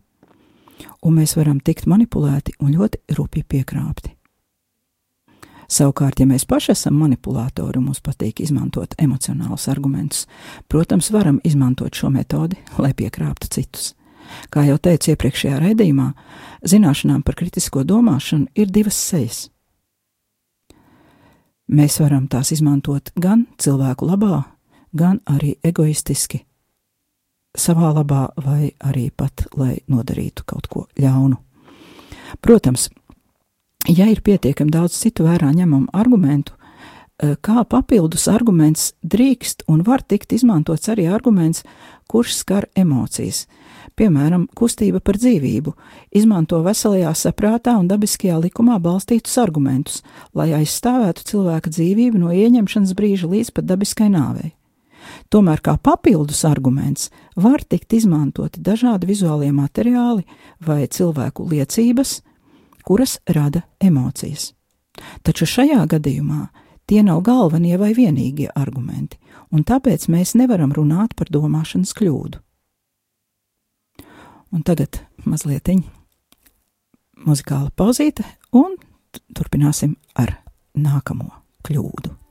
un 1.03 1.19
mēs 1.19 1.35
varam 1.37 1.59
tikt 1.59 1.91
manipulēti 1.91 2.55
un 2.63 2.77
ļoti 2.79 3.19
rupji 3.19 3.43
piekrāpti. 3.43 4.15
Savukārt, 5.71 6.21
ja 6.21 6.27
mēs 6.29 6.45
paši 6.49 6.73
esam 6.75 6.99
manipulatori 7.01 7.79
un 7.79 7.89
mums 7.89 8.03
patīk 8.05 8.43
izmantot 8.45 8.95
emocionālus 9.01 9.69
argumentus, 9.73 10.27
protams, 10.69 11.11
varam 11.15 11.41
izmantot 11.45 11.95
šo 11.95 12.11
metodi, 12.13 12.59
lai 12.79 12.93
piekrāptu 12.97 13.51
citus. 13.53 13.93
Kā 14.53 14.65
jau 14.67 14.79
teicu 14.81 15.13
iepriekšējā 15.13 15.59
raidījumā, 15.61 16.13
zināšanām 16.69 17.25
par 17.27 17.37
kritisko 17.39 17.85
domāšanu 17.85 18.49
ir 18.55 18.71
divas 18.73 18.97
sejas. 18.97 19.49
Mēs 21.73 21.99
varam 22.03 22.27
tās 22.29 22.53
izmantot 22.53 23.13
gan 23.17 23.47
cilvēku 23.61 24.09
labā, 24.09 24.43
gan 24.93 25.21
arī 25.31 25.55
egoistiski 25.65 26.43
savā 27.57 27.93
labā, 27.93 28.27
vai 28.37 28.73
arī 28.81 29.11
pat, 29.17 29.47
lai 29.57 29.77
nodarītu 29.89 30.45
kaut 30.49 30.69
ko 30.73 30.87
ļaunu. 31.01 31.37
Protams, 32.41 32.89
ja 33.89 34.07
ir 34.11 34.23
pietiekami 34.23 34.71
daudz 34.71 34.97
citu 34.99 35.27
vērā 35.27 35.51
ņemamu 35.55 35.91
argumentu, 35.93 36.53
eh, 37.19 37.35
kā 37.41 37.65
papildus 37.65 38.29
arguments 38.29 38.93
drīkst 39.03 39.63
un 39.69 39.83
var 39.83 40.03
tikt 40.03 40.33
izmantots 40.33 40.89
arī 40.89 41.09
arguments, 41.13 41.65
kurš 42.09 42.35
skar 42.35 42.67
emocijas. 42.77 43.47
Piemēram, 43.97 44.47
kustība 44.57 45.01
par 45.01 45.15
dzīvību 45.15 45.75
izmanto 46.15 46.63
veselajā 46.63 47.13
saprātā 47.13 47.79
un 47.79 47.89
dabiskajā 47.89 48.39
likumā 48.41 48.79
balstītus 48.81 49.37
argumentus, 49.39 50.03
lai 50.35 50.51
aizstāvētu 50.57 51.25
cilvēka 51.25 51.71
dzīvību 51.71 52.19
no 52.19 52.33
ieņemšanas 52.33 52.95
brīža 52.95 53.29
līdz 53.29 53.51
pat 53.51 53.69
dabiskai 53.69 54.09
nāvei. 54.09 54.53
Tomēr 55.29 55.61
kā 55.61 55.77
papildus 55.83 56.45
arguments 56.45 57.11
var 57.37 57.65
tikt 57.65 57.93
izmantoti 57.93 58.63
dažādi 58.63 59.09
vizuālie 59.11 59.51
materiāli 59.53 60.25
vai 60.61 60.87
cilvēku 60.87 61.49
liecības, 61.51 62.21
kuras 62.85 63.19
rada 63.27 63.63
emocijas. 63.81 64.53
Taču 65.23 65.47
šajā 65.49 65.87
gadījumā 65.89 66.47
tie 66.87 67.03
nav 67.03 67.23
galvenie 67.27 67.79
vai 67.81 67.93
vienīgie 67.97 68.51
argumenti, 68.55 69.19
un 69.51 69.65
tāpēc 69.65 70.09
mēs 70.13 70.35
nevaram 70.39 70.73
runāt 70.77 71.17
par 71.17 71.33
domāšanas 71.33 71.95
kļūdu. 71.97 72.41
Un 74.53 74.65
tagad 74.69 75.01
mazliet 75.25 75.71
muzikāla 77.25 77.71
pauzīte, 77.77 78.25
un 78.53 78.77
turpināsim 79.33 79.97
ar 80.19 80.37
nākamo 80.75 81.31
kļūdu. 81.65 82.22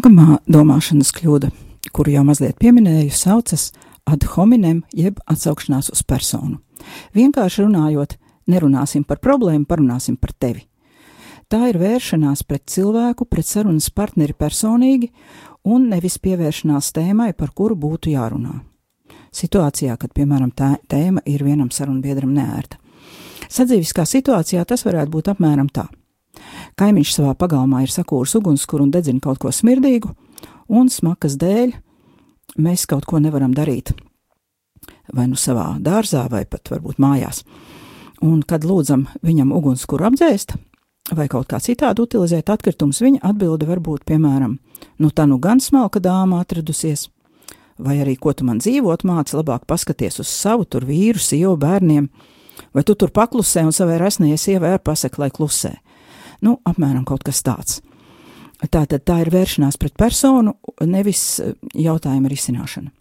Nākamā 0.00 0.38
domāšanas 0.48 1.10
kļūda, 1.12 1.50
kuru 1.92 2.14
jau 2.14 2.22
mazliet 2.24 2.54
pieminēju, 2.62 3.10
saucas 3.12 3.66
ad 4.08 4.22
hominem, 4.32 4.78
jeb 4.96 5.18
atsaukšanās 5.28 5.90
uz 5.92 6.00
personu. 6.08 6.56
Vienkārši 7.12 7.66
runājot, 7.66 8.14
nerunāsim 8.48 9.04
par 9.04 9.20
problēmu, 9.20 9.66
parunāsim 9.68 10.16
par 10.16 10.32
tevi. 10.32 10.64
Tā 11.52 11.66
ir 11.68 11.76
vēršanās 11.82 12.46
pret 12.48 12.64
cilvēku, 12.72 13.28
pret 13.28 13.50
sarunas 13.50 13.90
partneri 13.92 14.32
personīgi, 14.32 15.10
un 15.68 15.90
nevis 15.92 16.16
pievēršanās 16.16 16.94
tēmai, 16.96 17.34
par 17.36 17.52
kuru 17.52 17.76
būtu 17.76 18.14
jārunā. 18.14 18.56
Situācijā, 19.36 20.00
kad, 20.00 20.16
piemēram, 20.16 20.56
tā 20.56 20.78
tēma 20.88 21.26
ir 21.28 21.44
vienam 21.44 21.68
sarunbiedram 21.68 22.32
neērta. 22.40 22.80
Sadzīviskā 23.52 24.08
situācijā 24.08 24.64
tas 24.64 24.88
varētu 24.88 25.18
būt 25.18 25.34
apmēram 25.36 25.68
tā. 25.68 25.90
Kaimiņš 26.80 27.14
savā 27.16 27.34
pagalmā 27.38 27.84
ir 27.84 27.92
sakūris 27.92 28.36
ugunskura 28.38 28.84
un 28.86 28.92
dedzina 28.94 29.22
kaut 29.22 29.40
ko 29.42 29.52
smirdīgu, 29.54 30.12
un 30.68 30.88
smakas 30.92 31.36
dēļ 31.40 31.74
mēs 32.60 32.86
kaut 32.90 33.06
ko 33.08 33.20
nevaram 33.22 33.54
darīt. 33.56 33.92
Vai 35.12 35.26
nu 35.28 35.38
savā 35.38 35.74
dārzā, 35.82 36.26
vai 36.30 36.44
pat 36.46 36.70
varbūt 36.70 37.00
mājās. 37.02 37.44
Un, 38.24 38.42
kad 38.46 38.64
lūdzam 38.66 39.06
viņam 39.24 39.52
ugunskura 39.56 40.10
apdzēst, 40.10 40.54
vai 41.16 41.26
kaut 41.30 41.48
kā 41.50 41.60
citādi 41.62 42.04
utilizēt 42.04 42.50
atkritumus, 42.52 43.00
viņa 43.02 43.22
atbilde 43.30 43.68
var 43.68 43.80
būt, 43.82 44.04
piemēram, 44.08 44.58
nu 45.00 45.10
tā 45.10 45.26
nu 45.26 45.40
gan 45.42 45.60
smalka 45.60 46.02
dāma 46.04 46.42
atradusies, 46.44 47.08
vai 47.80 47.98
arī 48.02 48.16
ko 48.20 48.34
tu 48.36 48.44
man 48.44 48.60
dzīvot 48.60 49.04
māci, 49.08 49.36
labāk 49.38 49.64
paskaties 49.68 50.20
uz 50.22 50.28
savu 50.28 50.66
tur 50.68 50.84
vīru, 50.88 51.20
sievu, 51.20 51.56
bērniem, 51.60 52.10
vai 52.76 52.84
tu 52.84 52.94
tur 52.94 53.12
paklusē 53.14 53.64
un 53.66 53.74
savai 53.74 53.98
resnējai 54.02 54.38
sievai 54.38 54.74
ar 54.76 54.84
pasaka, 54.84 55.22
lai 55.22 55.30
klusē. 55.34 55.74
Nu, 56.44 56.58
apmēram 56.64 57.04
kaut 57.08 57.24
kas 57.26 57.42
tāds. 57.44 57.80
Tā 58.60 58.84
tad 58.84 59.04
tā 59.08 59.20
ir 59.22 59.30
vēršanās 59.32 59.78
pret 59.80 59.94
personu, 59.96 60.56
nevis 60.84 61.40
eh, 61.40 61.54
jautājuma 61.74 62.28
risināšana. 62.28 62.92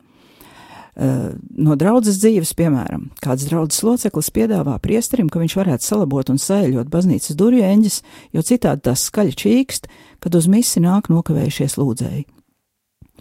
Uh, 1.00 1.30
no 1.56 1.78
draudzes 1.80 2.18
dzīves, 2.20 2.50
piemēram, 2.60 3.06
kāds 3.24 3.46
draudzes 3.48 3.86
loceklis 3.88 4.32
piedāvā 4.36 4.74
priesterim, 4.84 5.30
ka 5.32 5.40
viņš 5.40 5.54
varētu 5.56 5.86
salabot 5.86 6.32
un 6.34 6.42
sēļot 6.42 6.90
baznīcas 6.92 7.38
durvju 7.40 7.64
eņģis, 7.64 8.00
jo 8.36 8.44
citādi 8.44 8.84
tās 8.90 9.06
skaļi 9.08 9.38
čīkst, 9.40 9.88
kad 10.20 10.36
uz 10.36 10.50
misi 10.52 10.84
nāk 10.84 11.08
nokavējušies 11.14 11.78
lūdzēji. 11.80 12.26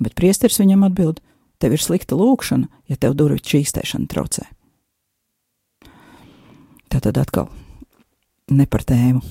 Bet 0.02 0.18
priesteris 0.18 0.58
viņam 0.58 0.88
atbild: 0.88 1.22
Tev 1.62 1.76
ir 1.76 1.84
slikta 1.84 2.18
lūkšana, 2.18 2.66
ja 2.90 2.98
tev 2.98 3.14
durvju 3.18 3.44
čīkstēšana 3.52 4.10
traucē. 4.10 4.48
Tā 6.88 7.02
tad 7.04 7.20
atkal 7.20 7.52
ne 8.50 8.66
par 8.66 8.82
tēmu. 8.88 9.22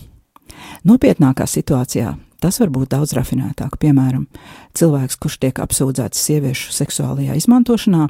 Nopietnākā 0.86 1.48
situācijā 1.50 2.16
tas 2.42 2.60
var 2.62 2.70
būt 2.74 2.92
daudz 2.94 3.16
rafinētāk. 3.18 3.78
Piemēram, 3.82 4.28
cilvēks, 4.78 5.18
kurš 5.22 5.40
tiek 5.42 5.60
apsūdzēts 5.64 6.22
sieviešu 6.22 6.74
seksuālajā 6.76 7.38
izmantošanā, 7.40 8.08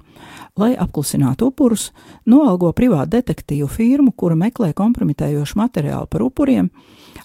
lai 0.59 0.73
apklusinātu 0.75 1.51
upurus, 1.51 1.91
noalgo 2.27 2.73
privātu 2.75 3.15
detektīvu 3.17 3.69
firmu, 3.71 4.11
kura 4.11 4.35
meklē 4.39 4.73
kompromitējošu 4.77 5.59
materiālu 5.61 6.09
par 6.11 6.25
upuriem, 6.27 6.71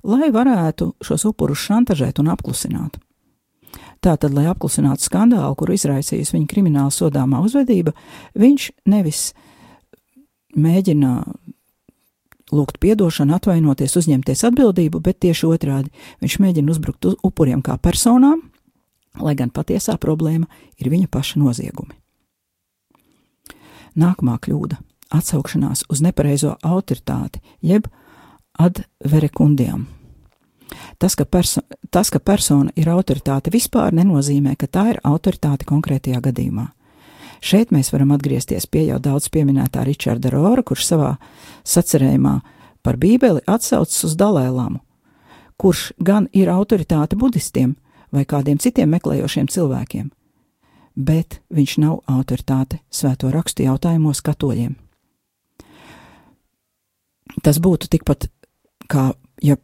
lai 0.07 0.31
varētu 0.35 0.93
šos 1.03 1.27
upurus 1.33 1.67
šantažēt 1.67 2.23
un 2.23 2.31
apklusināt. 2.35 3.01
Tātad, 4.03 4.33
lai 4.35 4.49
apklusinātu 4.51 5.07
skandālu, 5.07 5.55
kuru 5.59 5.77
izraisījusi 5.77 6.35
viņa 6.35 6.49
krimināla 6.51 6.91
sodāmā 6.91 7.39
uzvedība, 7.47 7.95
viņš 8.35 8.71
nevis 8.91 9.29
mēģina 10.59 11.13
lūgt 12.53 12.79
atdošanu, 12.83 13.35
atvainoties, 13.37 13.97
uzņemties 13.97 14.45
atbildību, 14.49 15.01
bet 15.01 15.21
tieši 15.25 15.49
otrādi 15.49 15.91
viņš 16.23 16.39
mēģina 16.43 16.71
uzbrukt 16.71 17.09
upuriem 17.23 17.63
kā 17.63 17.79
personām, 17.79 18.43
lai 19.21 19.35
gan 19.35 19.51
patiesā 19.51 19.97
problēma 20.01 20.47
ir 20.79 20.93
viņa 20.93 21.09
paša 21.09 21.41
noziegumi. 21.41 21.97
Nākamā 23.97 24.39
kļūda- 24.41 24.79
atsaukšanās 25.19 25.85
uz 25.89 26.01
nepareizo 26.01 26.57
autoritāti, 26.63 27.41
jeb 27.61 27.89
ad 28.59 28.85
verekundiem. 29.05 29.87
Tas 30.99 31.15
ka, 31.15 31.27
tas, 31.91 32.11
ka 32.11 32.19
persona 32.19 32.71
ir 32.77 32.89
autoritāte 32.89 33.51
vispār, 33.51 33.93
nenozīmē, 33.93 34.57
ka 34.57 34.67
tā 34.67 34.89
ir 34.95 35.01
autoritāte 35.05 35.65
konkrētajā 35.65 36.21
gadījumā. 36.21 36.73
Šeit 37.43 37.73
mēs 37.75 37.91
varam 37.91 38.13
atgriezties 38.15 38.69
pie 38.71 38.85
jau 38.87 39.01
daudz 39.03 39.27
pieminētā 39.35 39.83
Ričarda 39.87 40.31
Rora, 40.31 40.63
kurš 40.63 40.87
savā 40.93 41.13
sacerējumā 41.67 42.37
par 42.87 42.99
Bībeli 43.03 43.43
atsaucas 43.51 44.05
uz 44.07 44.15
Dalēlāmu, 44.19 44.79
kurš 45.59 45.91
gan 45.99 46.29
ir 46.33 46.51
autoritāte 46.53 47.19
budistiem 47.19 47.75
vai 48.15 48.23
kādiem 48.29 48.61
citiem 48.63 48.93
meklējošiem 48.95 49.49
cilvēkiem, 49.51 50.11
bet 50.95 51.41
viņš 51.51 51.75
nav 51.83 52.03
autoritāte 52.07 52.79
svēto 52.95 53.33
rakstu 53.35 53.67
jautājumos 53.67 54.23
katoļiem. 54.23 54.77
Tas 57.43 57.59
būtu 57.65 57.89
tikpat 57.91 58.29
kā, 58.93 59.13
ja 59.43 59.57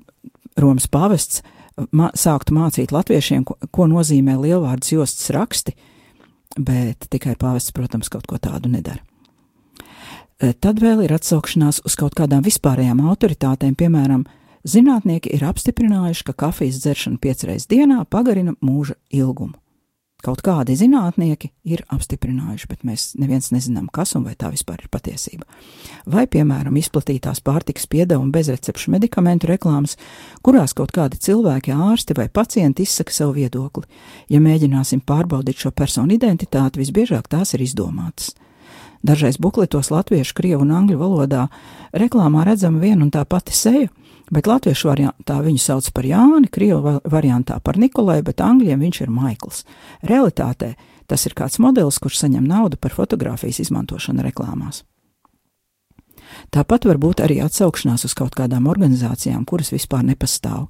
Romas 0.58 0.88
pāvests 0.90 1.44
mā, 1.92 2.10
sāktu 2.16 2.56
mācīt 2.56 2.94
latviešiem, 2.94 3.44
ko, 3.46 3.58
ko 3.70 3.86
nozīmē 3.90 4.38
lielvārds 4.40 4.94
jostas 4.94 5.30
raksti, 5.36 5.76
bet 6.56 7.08
tikai 7.12 7.36
pāvests, 7.38 7.74
protams, 7.74 8.08
kaut 8.12 8.26
ko 8.30 8.38
tādu 8.40 8.70
nedara. 8.72 9.02
E, 10.38 10.52
tad 10.54 10.80
vēl 10.82 11.04
ir 11.04 11.14
atsaukšanās 11.16 11.82
uz 11.86 11.96
kaut 11.98 12.14
kādām 12.18 12.44
vispārējām 12.46 13.02
autoritātēm, 13.10 13.74
piemēram, 13.78 14.24
zinātnieki 14.68 15.32
ir 15.34 15.44
apstiprinājuši, 15.48 16.28
ka 16.28 16.36
kafijas 16.46 16.80
dzeršana 16.84 17.18
piecreiz 17.22 17.66
dienā 17.70 18.04
pagarina 18.10 18.54
mūža 18.62 18.96
ilgumu. 19.10 19.58
Kaut 20.18 20.40
kādi 20.42 20.74
zinātnieki 20.74 21.52
ir 21.70 21.84
apstiprinājuši, 21.94 22.66
bet 22.66 22.80
mēs 22.82 23.02
neviens 23.22 23.52
nezinām, 23.54 23.84
kas 23.94 24.16
un 24.18 24.24
vai 24.26 24.32
tā 24.34 24.48
vispār 24.50 24.80
ir 24.82 24.88
patiesība. 24.90 25.46
Vai, 26.10 26.24
piemēram, 26.26 26.74
izplatītās 26.80 27.38
pārtikas 27.46 27.86
piedevumu 27.86 28.34
bezrecepšu 28.34 28.90
medikamentu 28.96 29.46
reklāmas, 29.52 29.94
kurās 30.42 30.74
kaut 30.74 30.90
kādi 30.96 31.20
cilvēki, 31.22 31.70
ārsti 31.70 32.18
vai 32.18 32.26
pacienti 32.34 32.82
izsaka 32.82 33.14
savu 33.14 33.36
viedokli. 33.38 33.86
Ja 34.26 34.42
mēģināsim 34.42 35.06
pārbaudīt 35.06 35.62
šo 35.62 35.70
personu 35.70 36.18
identitāti, 36.18 36.82
visbiežāk 36.82 37.30
tās 37.30 37.54
ir 37.54 37.62
izdomātas. 37.68 38.34
Dažreiz 39.02 39.38
bukletos 39.38 39.92
latviešu, 39.94 40.34
krievu 40.34 40.64
un 40.66 40.74
angļu 40.74 40.98
valodā 40.98 41.46
reklāmā 41.94 42.44
redzama 42.48 42.82
viena 42.82 43.04
un 43.06 43.12
tā 43.14 43.22
pati 43.24 43.54
seja, 43.54 43.88
bet 44.30 44.50
latviešu 44.50 44.90
variantā 44.90 45.38
viņu 45.44 45.62
sauc 45.62 45.88
par 45.94 46.08
Jāni, 46.08 46.50
krievu 46.50 46.98
variantā 47.06 47.60
par 47.62 47.78
Nikolai, 47.78 48.20
bet 48.26 48.42
angļiem 48.42 48.82
viņš 48.82 49.00
ir 49.04 49.14
Maikls. 49.14 49.64
Realitātē 50.02 50.74
tas 51.08 51.24
ir 51.26 51.34
kāds 51.38 51.60
modelis, 51.62 52.00
kurš 52.02 52.24
saņem 52.24 52.44
naudu 52.44 52.76
par 52.76 52.92
fotografijas 52.92 53.62
izmantošanu 53.64 54.26
reklāmās. 54.26 54.82
Tāpat 56.52 56.84
var 56.88 56.98
būt 57.00 57.22
arī 57.24 57.38
atsaukšanās 57.44 58.04
uz 58.04 58.14
kaut 58.16 58.34
kādām 58.36 58.68
organizācijām, 58.68 59.46
kuras 59.48 59.72
vispār 59.72 60.04
nepastāv. 60.04 60.68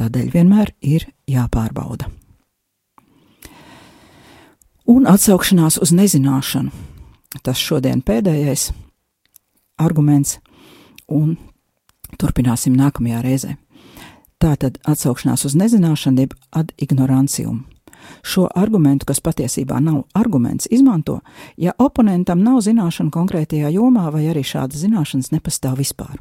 Tādēļ 0.00 0.30
vienmēr 0.32 0.72
ir 0.80 1.08
jāpārbauda. 1.28 2.08
Un 4.88 5.06
atsaukšanās 5.08 5.78
uz 5.80 5.92
nezināšanu. 5.96 6.93
Tas 7.42 7.58
šodien 7.58 8.02
pēdējais 8.04 8.70
arguments, 9.82 10.38
un 11.08 11.34
Turpināsim 12.20 12.74
nākamajā 12.78 13.20
reizē. 13.24 13.54
Tā 14.38 14.54
tad 14.60 14.78
atsaukšanās 14.86 15.46
uz 15.48 15.54
nezināšanu, 15.58 16.26
jeb 16.26 16.34
ad 16.52 16.74
ignorancium. 16.78 17.64
Šo 18.24 18.44
argumentu, 18.52 19.06
kas 19.08 19.22
patiesībā 19.24 19.78
nav 19.80 20.02
arguments, 20.12 20.68
izmanto, 20.70 21.20
ja 21.56 21.72
oponentam 21.80 22.42
nav 22.44 22.60
zināšana 22.66 23.12
konkrētajā 23.14 23.70
jomā, 23.72 24.10
vai 24.12 24.26
arī 24.28 24.42
šādas 24.44 24.82
zināšanas 24.84 25.32
nepastāv 25.32 25.78
vispār. 25.80 26.18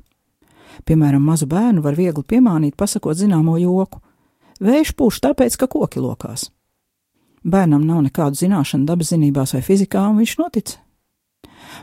Piemēram, 0.88 1.22
mazu 1.22 1.46
bērnu 1.52 1.84
var 1.84 1.98
viegli 2.00 2.24
piemānīt, 2.24 2.78
pasakot 2.80 3.20
zināmo 3.20 3.58
joku: 3.60 4.00
Vējš 4.64 4.96
pūš 4.98 5.20
tāpēc, 5.28 5.60
ka 5.60 5.68
koki 5.68 6.02
lokās. 6.02 6.48
Bērnam 7.44 7.84
nav 7.84 8.06
nekādu 8.06 8.40
zināšanu 8.40 8.88
dabas 8.88 9.12
zinībās 9.12 9.54
vai 9.54 9.62
fizikā, 9.62 10.08
un 10.08 10.24
viņš 10.24 10.38
notic. 10.40 10.78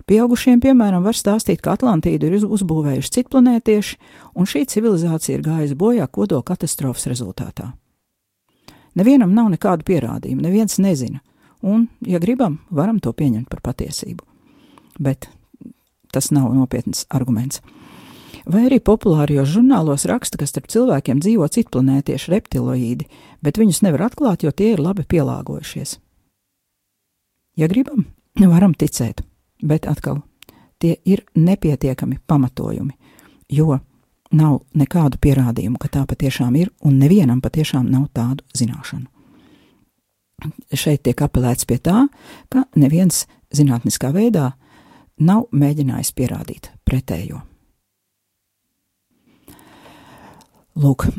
Pieaugušiem, 0.08 0.60
piemēram, 0.62 1.04
var 1.04 1.16
stāstīt, 1.16 1.60
ka 1.64 1.74
Atlantīdu 1.76 2.28
ir 2.28 2.44
uzbūvējuši 2.46 3.12
citplanētieši, 3.16 3.98
un 4.38 4.48
šī 4.48 4.64
civilizācija 4.70 5.38
ir 5.38 5.44
gājusi 5.44 5.78
bojā 5.78 6.06
kodola 6.10 6.44
katastrofas 6.46 7.08
rezultātā. 7.10 7.72
Nevienam 8.98 9.34
nav 9.34 9.50
nekādu 9.52 9.86
pierādījumu, 9.86 10.42
neviens 10.42 10.80
nezina, 10.82 11.20
un, 11.62 11.86
ja 12.06 12.18
gribam, 12.22 12.58
varam 12.74 12.98
to 13.02 13.12
pieņemt 13.14 13.50
par 13.50 13.62
patiesību. 13.70 14.26
Bet 14.98 15.30
tas 16.10 16.32
nav 16.34 16.50
nopietns 16.56 17.06
arguments. 17.14 17.62
Vai 18.50 18.64
arī 18.66 18.80
populārajos 18.82 19.50
žurnālos 19.52 20.06
raksta, 20.08 20.40
ka 20.40 20.48
starp 20.48 20.70
cilvēkiem 20.72 21.20
dzīvo 21.22 21.46
citplanētieši 21.54 22.32
reptiloīdi, 22.32 23.06
bet 23.44 23.60
viņus 23.60 23.82
nevar 23.86 24.08
atklāt, 24.08 24.42
jo 24.42 24.50
tie 24.50 24.72
ir 24.74 24.82
labi 24.82 25.04
pielāgojušies. 25.06 25.98
Ja 27.60 27.68
gribam, 27.70 28.08
varam 28.40 28.72
ticēt 28.74 29.20
bet 29.62 29.86
atkal 29.86 30.22
tie 30.80 30.96
ir 31.04 31.24
nepietiekami 31.34 32.18
pamatojumi, 32.26 32.92
jo 33.48 33.78
nav 34.32 34.60
nekādu 34.74 35.18
pierādījumu, 35.20 35.78
ka 35.78 35.88
tā 35.88 36.04
patiešām 36.06 36.56
ir, 36.56 36.70
un 36.84 36.98
nevienam 36.98 37.40
patiešām 37.40 37.90
nav 37.90 38.08
tādu 38.14 38.44
zināšanu. 38.56 39.06
šeit 40.74 41.02
tiek 41.02 41.20
apelēts 41.20 41.66
pie 41.68 41.78
tā, 41.78 42.08
ka 42.48 42.64
neviens 42.76 43.26
zinātniskā 43.52 44.12
veidā 44.12 44.52
nav 45.18 45.48
mēģinājis 45.52 46.12
pierādīt 46.16 46.70
pretējo. 46.84 47.42
Lūk, 50.80 51.10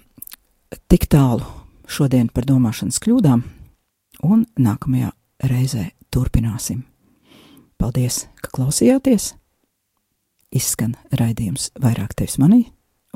tik 0.88 1.06
tālu 1.12 1.46
šodien 1.86 2.32
par 2.34 2.48
domāšanas 2.48 2.98
kļūdām, 3.04 3.44
un 4.24 4.46
nākamajā 4.58 5.12
reizē 5.44 5.92
turpināsim. 6.10 6.91
Paldies, 7.82 8.28
ka 8.46 8.52
klausījāties! 8.54 9.32
Izskan 10.54 10.92
raidījums 11.18 11.72
vairāk 11.82 12.14
tevis 12.14 12.38
manī, 12.38 12.68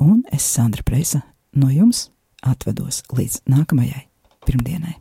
un 0.02 0.24
es, 0.34 0.42
Sandra 0.42 0.82
Preisa, 0.82 1.22
no 1.54 1.70
jums 1.70 2.08
atvedos 2.42 3.04
līdz 3.14 3.44
nākamajai 3.46 4.08
pirmdienai. 4.42 4.96